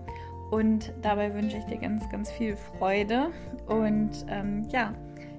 Und 0.52 0.92
dabei 1.02 1.34
wünsche 1.34 1.58
ich 1.58 1.64
dir 1.64 1.76
ganz, 1.76 2.08
ganz 2.08 2.30
viel 2.30 2.56
Freude. 2.56 3.30
Und 3.66 4.24
ähm, 4.28 4.66
ja, 4.70 4.94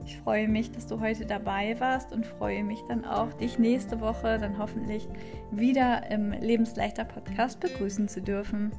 ich 0.10 0.18
freue 0.18 0.47
mich, 0.47 0.72
dass 0.72 0.88
du 0.88 0.99
heute 0.99 1.28
dabei 1.28 1.80
warst 1.80 2.14
und 2.14 2.26
freue 2.26 2.64
mich 2.64 2.80
dann 2.88 3.05
auch, 3.05 3.32
dich 3.34 3.60
nächste 3.60 4.01
Woche 4.01 4.39
dann 4.39 4.57
hoffentlich 4.57 5.07
wieder 5.51 6.10
im 6.10 6.32
Lebensleichter 6.32 7.05
Podcast 7.05 7.60
begrüßen 7.60 8.07
zu 8.07 8.20
dürfen. 8.20 8.72